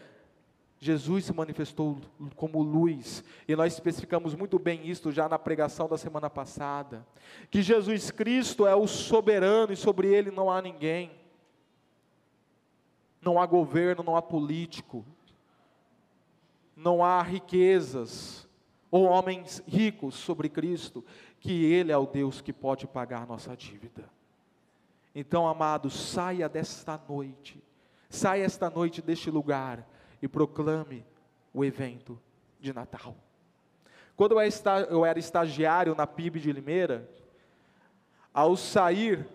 Jesus 0.80 1.26
se 1.26 1.34
manifestou 1.34 2.00
como 2.36 2.64
luz, 2.64 3.24
e 3.48 3.56
nós 3.56 3.74
especificamos 3.74 4.34
muito 4.34 4.58
bem 4.58 4.90
isso 4.90 5.12
já 5.12 5.30
na 5.30 5.38
pregação 5.38 5.88
da 5.88 6.00
semana 6.00 6.28
passada, 6.28 7.06
que 7.52 7.62
Jesus 7.62 8.10
Cristo 8.10 8.66
é 8.66 8.74
o 8.74 8.88
soberano 8.88 9.72
e 9.72 9.78
sobre 9.78 10.08
ele 10.08 10.32
não 10.32 10.50
há 10.50 10.60
ninguém, 10.64 11.12
não 13.22 13.40
há 13.40 13.46
governo, 13.46 14.02
não 14.02 14.16
há 14.16 14.22
político, 14.24 15.06
não 16.76 17.04
há 17.06 17.22
riquezas 17.22 18.50
ou 18.92 19.06
homens 19.06 19.64
ricos 19.66 20.16
sobre 20.16 20.50
Cristo, 20.50 21.04
que 21.40 21.64
Ele 21.64 21.92
é 21.92 21.98
o 21.98 22.06
Deus 22.06 22.42
que 22.42 22.52
pode 22.52 22.86
pagar 22.86 23.26
nossa 23.26 23.56
dívida. 23.56 24.04
Então, 25.16 25.48
amados, 25.48 25.94
saia 25.94 26.50
desta 26.50 27.00
noite, 27.08 27.64
saia 28.10 28.44
esta 28.44 28.70
noite 28.70 29.02
deste 29.02 29.32
lugar 29.32 29.88
e 30.22 30.28
proclame 30.28 31.06
o 31.54 31.64
evento 31.64 32.20
de 32.60 32.74
Natal. 32.74 33.16
Quando 34.16 34.36
eu 34.90 35.06
era 35.06 35.18
estagiário 35.18 35.96
na 35.96 36.06
PIB 36.06 36.40
de 36.40 36.52
Limeira, 36.52 37.10
ao 38.34 38.56
sair, 38.56 39.28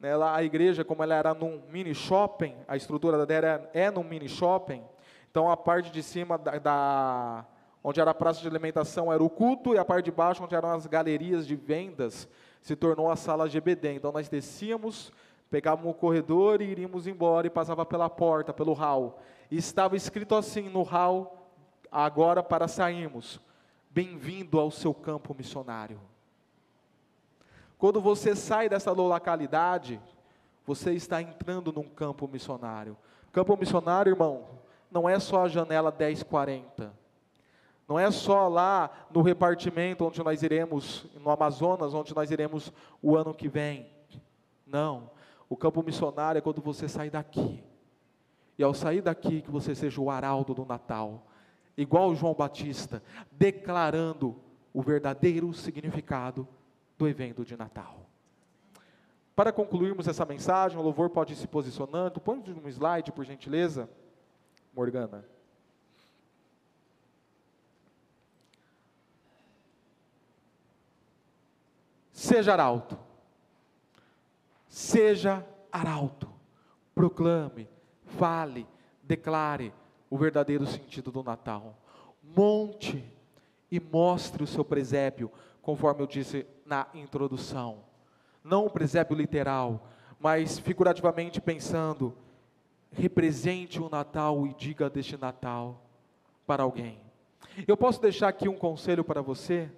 né, 0.00 0.16
lá 0.16 0.34
a 0.34 0.42
igreja, 0.42 0.84
como 0.84 1.02
ela 1.02 1.14
era 1.14 1.32
num 1.34 1.62
mini 1.70 1.94
shopping, 1.94 2.54
a 2.66 2.76
estrutura 2.76 3.24
dela 3.24 3.70
é 3.72 3.90
num 3.90 4.02
mini 4.02 4.28
shopping, 4.28 4.82
então 5.30 5.50
a 5.50 5.56
parte 5.56 5.90
de 5.90 6.02
cima 6.02 6.36
da, 6.36 6.58
da, 6.58 7.46
onde 7.86 8.00
era 8.00 8.12
a 8.12 8.14
praça 8.14 8.40
de 8.40 8.48
alimentação 8.48 9.12
era 9.12 9.22
o 9.22 9.28
culto, 9.28 9.74
e 9.74 9.78
a 9.78 9.84
parte 9.84 10.06
de 10.06 10.10
baixo, 10.10 10.42
onde 10.42 10.54
eram 10.54 10.70
as 10.70 10.86
galerias 10.86 11.46
de 11.46 11.54
vendas, 11.54 12.26
se 12.62 12.74
tornou 12.74 13.10
a 13.10 13.14
sala 13.14 13.46
GBD. 13.46 13.92
Então 13.92 14.10
nós 14.10 14.26
descíamos, 14.26 15.12
pegávamos 15.50 15.90
o 15.92 15.94
corredor 15.94 16.62
e 16.62 16.64
iríamos 16.64 17.06
embora 17.06 17.46
e 17.46 17.50
passava 17.50 17.84
pela 17.84 18.08
porta, 18.08 18.54
pelo 18.54 18.72
hall. 18.72 19.20
E 19.50 19.58
estava 19.58 19.96
escrito 19.96 20.34
assim 20.34 20.70
no 20.70 20.82
hall, 20.82 21.46
agora 21.92 22.42
para 22.42 22.66
sairmos, 22.66 23.38
bem-vindo 23.90 24.58
ao 24.58 24.70
seu 24.70 24.94
campo 24.94 25.34
missionário. 25.34 26.00
Quando 27.76 28.00
você 28.00 28.34
sai 28.34 28.66
dessa 28.66 28.92
localidade, 28.92 30.00
você 30.66 30.94
está 30.94 31.20
entrando 31.20 31.70
num 31.70 31.90
campo 31.90 32.26
missionário. 32.26 32.96
Campo 33.30 33.54
missionário, 33.58 34.10
irmão, 34.10 34.46
não 34.90 35.06
é 35.06 35.20
só 35.20 35.44
a 35.44 35.48
janela 35.48 35.94
1040. 35.96 37.03
Não 37.86 37.98
é 37.98 38.10
só 38.10 38.48
lá 38.48 38.90
no 39.10 39.20
repartimento 39.20 40.04
onde 40.04 40.22
nós 40.22 40.42
iremos, 40.42 41.06
no 41.20 41.30
Amazonas, 41.30 41.92
onde 41.92 42.14
nós 42.14 42.30
iremos 42.30 42.72
o 43.02 43.16
ano 43.16 43.34
que 43.34 43.48
vem. 43.48 43.90
Não. 44.66 45.10
O 45.48 45.56
campo 45.56 45.82
missionário 45.82 46.38
é 46.38 46.42
quando 46.42 46.62
você 46.62 46.88
sai 46.88 47.10
daqui 47.10 47.62
e 48.58 48.62
ao 48.62 48.72
sair 48.72 49.02
daqui, 49.02 49.42
que 49.42 49.50
você 49.50 49.74
seja 49.74 50.00
o 50.00 50.10
arauto 50.10 50.54
do 50.54 50.64
Natal, 50.64 51.26
igual 51.76 52.14
João 52.14 52.34
Batista, 52.34 53.02
declarando 53.32 54.36
o 54.72 54.80
verdadeiro 54.80 55.52
significado 55.52 56.46
do 56.96 57.08
evento 57.08 57.44
de 57.44 57.56
Natal. 57.56 58.04
Para 59.34 59.52
concluirmos 59.52 60.06
essa 60.06 60.24
mensagem, 60.24 60.78
o 60.78 60.82
louvor 60.82 61.10
pode 61.10 61.32
ir 61.32 61.36
se 61.36 61.48
posicionando. 61.48 62.20
Põe 62.20 62.38
um 62.38 62.68
slide, 62.68 63.10
por 63.10 63.24
gentileza, 63.24 63.90
Morgana. 64.72 65.24
Seja 72.14 72.52
arauto. 72.52 72.96
Seja 74.68 75.44
arauto. 75.70 76.30
Proclame 76.94 77.68
fale, 78.16 78.66
declare 79.02 79.72
o 80.08 80.16
verdadeiro 80.16 80.64
sentido 80.64 81.10
do 81.10 81.22
Natal. 81.22 81.76
Monte 82.22 83.04
e 83.70 83.80
mostre 83.80 84.44
o 84.44 84.46
seu 84.46 84.64
presépio, 84.64 85.30
conforme 85.60 86.02
eu 86.02 86.06
disse 86.06 86.46
na 86.64 86.86
introdução. 86.94 87.80
Não 88.42 88.66
o 88.66 88.70
presépio 88.70 89.16
literal, 89.16 89.88
mas 90.18 90.58
figurativamente 90.58 91.40
pensando, 91.40 92.14
represente 92.92 93.80
o 93.82 93.88
Natal 93.88 94.46
e 94.46 94.54
diga 94.54 94.88
deste 94.88 95.16
Natal 95.16 95.82
para 96.46 96.62
alguém. 96.62 97.00
Eu 97.66 97.76
posso 97.76 98.00
deixar 98.00 98.28
aqui 98.28 98.48
um 98.48 98.56
conselho 98.56 99.02
para 99.02 99.20
você? 99.20 99.68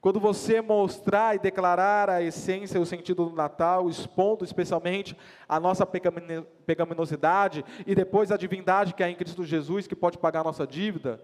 Quando 0.00 0.20
você 0.20 0.60
mostrar 0.60 1.34
e 1.34 1.40
declarar 1.40 2.08
a 2.08 2.22
essência 2.22 2.78
e 2.78 2.80
o 2.80 2.86
sentido 2.86 3.28
do 3.28 3.34
Natal, 3.34 3.88
expondo 3.88 4.44
especialmente 4.44 5.16
a 5.48 5.58
nossa 5.58 5.84
pecaminosidade 5.84 7.64
e 7.84 7.94
depois 7.94 8.30
a 8.30 8.36
divindade 8.36 8.94
que 8.94 9.02
há 9.02 9.10
em 9.10 9.16
Cristo 9.16 9.44
Jesus, 9.44 9.88
que 9.88 9.96
pode 9.96 10.16
pagar 10.16 10.40
a 10.40 10.44
nossa 10.44 10.66
dívida, 10.66 11.20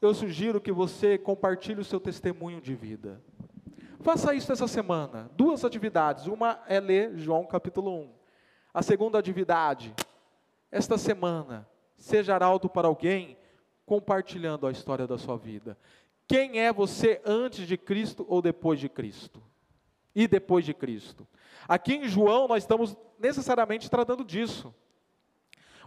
eu 0.00 0.12
sugiro 0.12 0.60
que 0.60 0.72
você 0.72 1.16
compartilhe 1.16 1.80
o 1.80 1.84
seu 1.84 1.98
testemunho 1.98 2.60
de 2.60 2.74
vida. 2.74 3.22
Faça 4.00 4.34
isso 4.34 4.52
essa 4.52 4.66
semana. 4.66 5.30
Duas 5.36 5.64
atividades. 5.64 6.26
Uma 6.26 6.60
é 6.66 6.80
ler 6.80 7.16
João 7.16 7.46
capítulo 7.46 7.90
1. 8.00 8.10
A 8.74 8.82
segunda 8.82 9.18
atividade, 9.18 9.94
esta 10.70 10.98
semana, 10.98 11.68
seja 11.96 12.34
arauto 12.34 12.68
para 12.68 12.88
alguém 12.88 13.38
compartilhando 13.86 14.66
a 14.66 14.72
história 14.72 15.06
da 15.06 15.16
sua 15.16 15.36
vida. 15.36 15.78
Quem 16.32 16.60
é 16.60 16.72
você 16.72 17.20
antes 17.26 17.68
de 17.68 17.76
Cristo 17.76 18.24
ou 18.26 18.40
depois 18.40 18.80
de 18.80 18.88
Cristo? 18.88 19.42
E 20.14 20.26
depois 20.26 20.64
de 20.64 20.72
Cristo. 20.72 21.28
Aqui 21.68 21.92
em 21.92 22.08
João 22.08 22.48
nós 22.48 22.62
estamos 22.62 22.96
necessariamente 23.18 23.90
tratando 23.90 24.24
disso. 24.24 24.74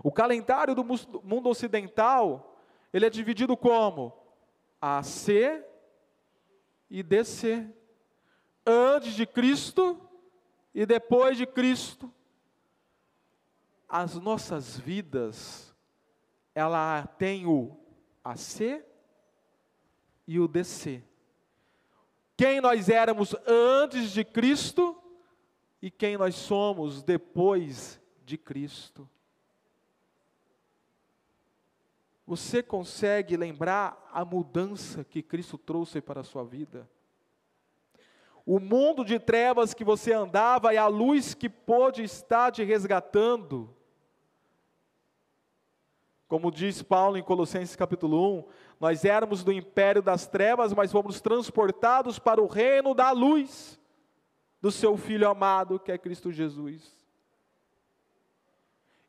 O 0.03 0.12
calendário 0.12 0.75
do 0.75 0.84
mundo 0.84 1.49
ocidental, 1.49 2.62
ele 2.93 3.08
é 3.08 3.10
dividido 3.10 3.58
como 3.58 4.13
AC 4.79 5.63
e 6.91 7.01
DC. 7.01 7.67
Antes 8.63 9.15
de 9.15 9.25
Cristo 9.25 9.99
e 10.75 10.86
depois 10.86 11.38
de 11.38 11.47
Cristo. 11.47 12.13
As 13.89 14.13
nossas 14.13 14.77
vidas, 14.77 15.75
ela 16.53 17.08
tem 17.17 17.47
o 17.47 17.75
AC 18.23 18.86
e 20.27 20.39
o 20.39 20.47
DC. 20.47 21.03
Quem 22.38 22.59
nós 22.59 22.89
éramos 22.89 23.35
antes 23.47 24.11
de 24.11 24.23
Cristo 24.23 25.01
e 25.81 25.89
quem 25.89 26.17
nós 26.17 26.35
somos 26.35 27.03
depois 27.03 28.01
de 28.25 28.38
Cristo. 28.38 29.09
Você 32.27 32.63
consegue 32.63 33.38
lembrar 33.38 34.09
a 34.11 34.25
mudança 34.25 35.03
que 35.03 35.21
Cristo 35.21 35.57
trouxe 35.57 36.01
para 36.01 36.21
a 36.21 36.23
sua 36.23 36.43
vida? 36.43 36.89
O 38.45 38.59
mundo 38.59 39.05
de 39.05 39.19
trevas 39.19 39.73
que 39.73 39.83
você 39.83 40.11
andava 40.11 40.73
e 40.73 40.77
a 40.77 40.88
luz 40.88 41.33
que 41.33 41.47
pôde 41.47 42.03
estar 42.03 42.51
te 42.51 42.63
resgatando. 42.63 43.75
Como 46.36 46.52
diz 46.52 46.82
Paulo 46.82 47.15
em 47.15 47.24
Colossenses 47.24 47.78
capítulo 47.78 48.39
1, 48.39 48.45
nós 48.78 49.06
éramos 49.06 49.41
do 49.41 49.54
império 49.54 50.02
das 50.02 50.28
trevas, 50.28 50.74
mas 50.74 50.91
fomos 50.91 51.21
transportados 51.21 52.19
para 52.19 52.41
o 52.41 52.45
reino 52.45 52.93
da 52.93 53.10
luz 53.12 53.80
do 54.62 54.69
seu 54.69 54.98
Filho 54.98 55.30
amado, 55.30 55.80
que 55.80 55.93
é 55.93 55.98
Cristo 55.98 56.34
Jesus. 56.34 56.93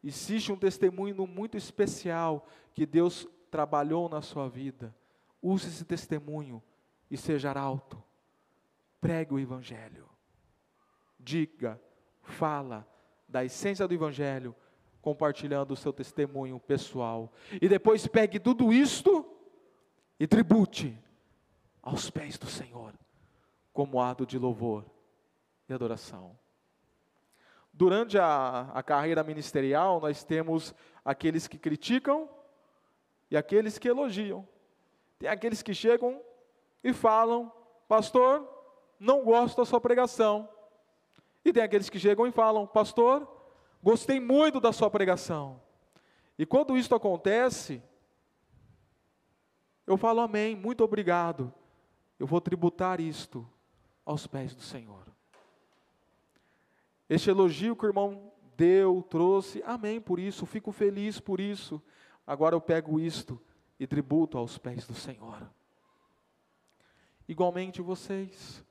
Existe 0.04 0.52
um 0.52 0.56
testemunho 0.56 1.26
muito 1.26 1.56
especial 1.56 2.46
que 2.72 2.86
Deus 2.86 3.26
trabalhou 3.50 4.08
na 4.08 4.22
sua 4.22 4.48
vida. 4.48 4.94
Use 5.42 5.66
esse 5.66 5.84
testemunho 5.84 6.62
e 7.10 7.16
seja 7.16 7.50
alto. 7.50 8.00
Pregue 9.00 9.34
o 9.34 9.40
Evangelho. 9.40 10.08
Diga, 11.18 11.82
fala 12.22 12.86
da 13.28 13.44
essência 13.44 13.88
do 13.88 13.94
Evangelho, 13.94 14.54
compartilhando 15.06 15.70
o 15.70 15.76
seu 15.76 15.92
testemunho 15.92 16.58
pessoal. 16.58 17.32
E 17.62 17.68
depois 17.68 18.08
pegue 18.08 18.40
tudo 18.40 18.72
isto 18.72 19.24
e 20.18 20.26
tribute 20.26 20.98
aos 21.80 22.10
pés 22.10 22.36
do 22.36 22.48
Senhor, 22.48 22.92
como 23.72 24.02
ato 24.02 24.26
de 24.26 24.36
louvor 24.36 24.84
e 25.68 25.72
adoração. 25.72 26.36
Durante 27.72 28.18
a, 28.18 28.68
a 28.74 28.82
carreira 28.82 29.22
ministerial, 29.22 30.00
nós 30.00 30.24
temos 30.24 30.74
aqueles 31.04 31.46
que 31.46 31.56
criticam 31.56 32.28
e 33.30 33.36
aqueles 33.36 33.78
que 33.78 33.88
elogiam. 33.88 34.44
Tem 35.20 35.28
aqueles 35.28 35.62
que 35.62 35.72
chegam 35.72 36.20
e 36.82 36.92
falam, 36.92 37.52
pastor, 37.86 38.44
não 38.98 39.22
gosto 39.22 39.58
da 39.58 39.64
sua 39.64 39.80
pregação. 39.80 40.48
E 41.44 41.52
tem 41.52 41.62
aqueles 41.62 41.88
que 41.88 42.00
chegam 42.00 42.26
e 42.26 42.32
falam, 42.32 42.66
pastor, 42.66 43.35
gostei 43.86 44.18
muito 44.18 44.58
da 44.58 44.72
sua 44.72 44.90
pregação. 44.90 45.62
E 46.36 46.44
quando 46.44 46.76
isso 46.76 46.92
acontece, 46.92 47.80
eu 49.86 49.96
falo 49.96 50.22
amém, 50.22 50.56
muito 50.56 50.82
obrigado. 50.82 51.54
Eu 52.18 52.26
vou 52.26 52.40
tributar 52.40 53.00
isto 53.00 53.48
aos 54.04 54.26
pés 54.26 54.56
do 54.56 54.60
Senhor. 54.60 55.06
Este 57.08 57.30
elogio 57.30 57.76
que 57.76 57.86
o 57.86 57.88
irmão 57.88 58.32
deu, 58.56 59.06
trouxe, 59.08 59.62
amém 59.64 60.00
por 60.00 60.18
isso, 60.18 60.44
fico 60.46 60.72
feliz 60.72 61.20
por 61.20 61.38
isso. 61.38 61.80
Agora 62.26 62.56
eu 62.56 62.60
pego 62.60 62.98
isto 62.98 63.40
e 63.78 63.86
tributo 63.86 64.36
aos 64.36 64.58
pés 64.58 64.84
do 64.84 64.94
Senhor. 64.94 65.48
Igualmente 67.28 67.80
vocês, 67.80 68.64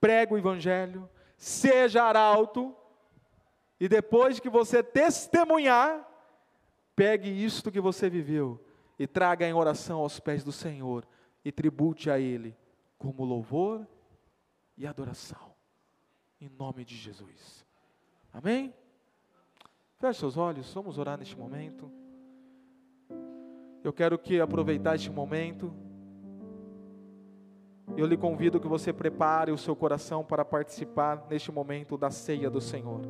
prega 0.00 0.32
o 0.32 0.38
Evangelho, 0.38 1.06
seja 1.36 2.04
arauto, 2.04 2.74
e 3.82 3.88
depois 3.88 4.38
que 4.38 4.48
você 4.48 4.80
testemunhar, 4.80 6.08
pegue 6.94 7.28
isto 7.28 7.68
que 7.68 7.80
você 7.80 8.08
viveu 8.08 8.64
e 8.96 9.08
traga 9.08 9.44
em 9.44 9.52
oração 9.52 9.98
aos 9.98 10.20
pés 10.20 10.44
do 10.44 10.52
Senhor 10.52 11.04
e 11.44 11.50
tribute 11.50 12.08
a 12.08 12.16
Ele 12.16 12.56
como 12.96 13.24
louvor 13.24 13.84
e 14.76 14.86
adoração, 14.86 15.52
em 16.40 16.48
nome 16.48 16.84
de 16.84 16.94
Jesus. 16.94 17.66
Amém? 18.32 18.72
Feche 19.98 20.20
seus 20.20 20.36
olhos, 20.36 20.72
vamos 20.72 20.96
orar 20.96 21.18
neste 21.18 21.36
momento. 21.36 21.90
Eu 23.82 23.92
quero 23.92 24.16
que 24.16 24.40
aproveitar 24.40 24.94
este 24.94 25.10
momento. 25.10 25.74
Eu 27.96 28.06
lhe 28.06 28.16
convido 28.16 28.60
que 28.60 28.68
você 28.68 28.92
prepare 28.92 29.50
o 29.50 29.58
seu 29.58 29.74
coração 29.74 30.24
para 30.24 30.44
participar 30.44 31.26
neste 31.28 31.50
momento 31.50 31.98
da 31.98 32.12
ceia 32.12 32.48
do 32.48 32.60
Senhor. 32.60 33.00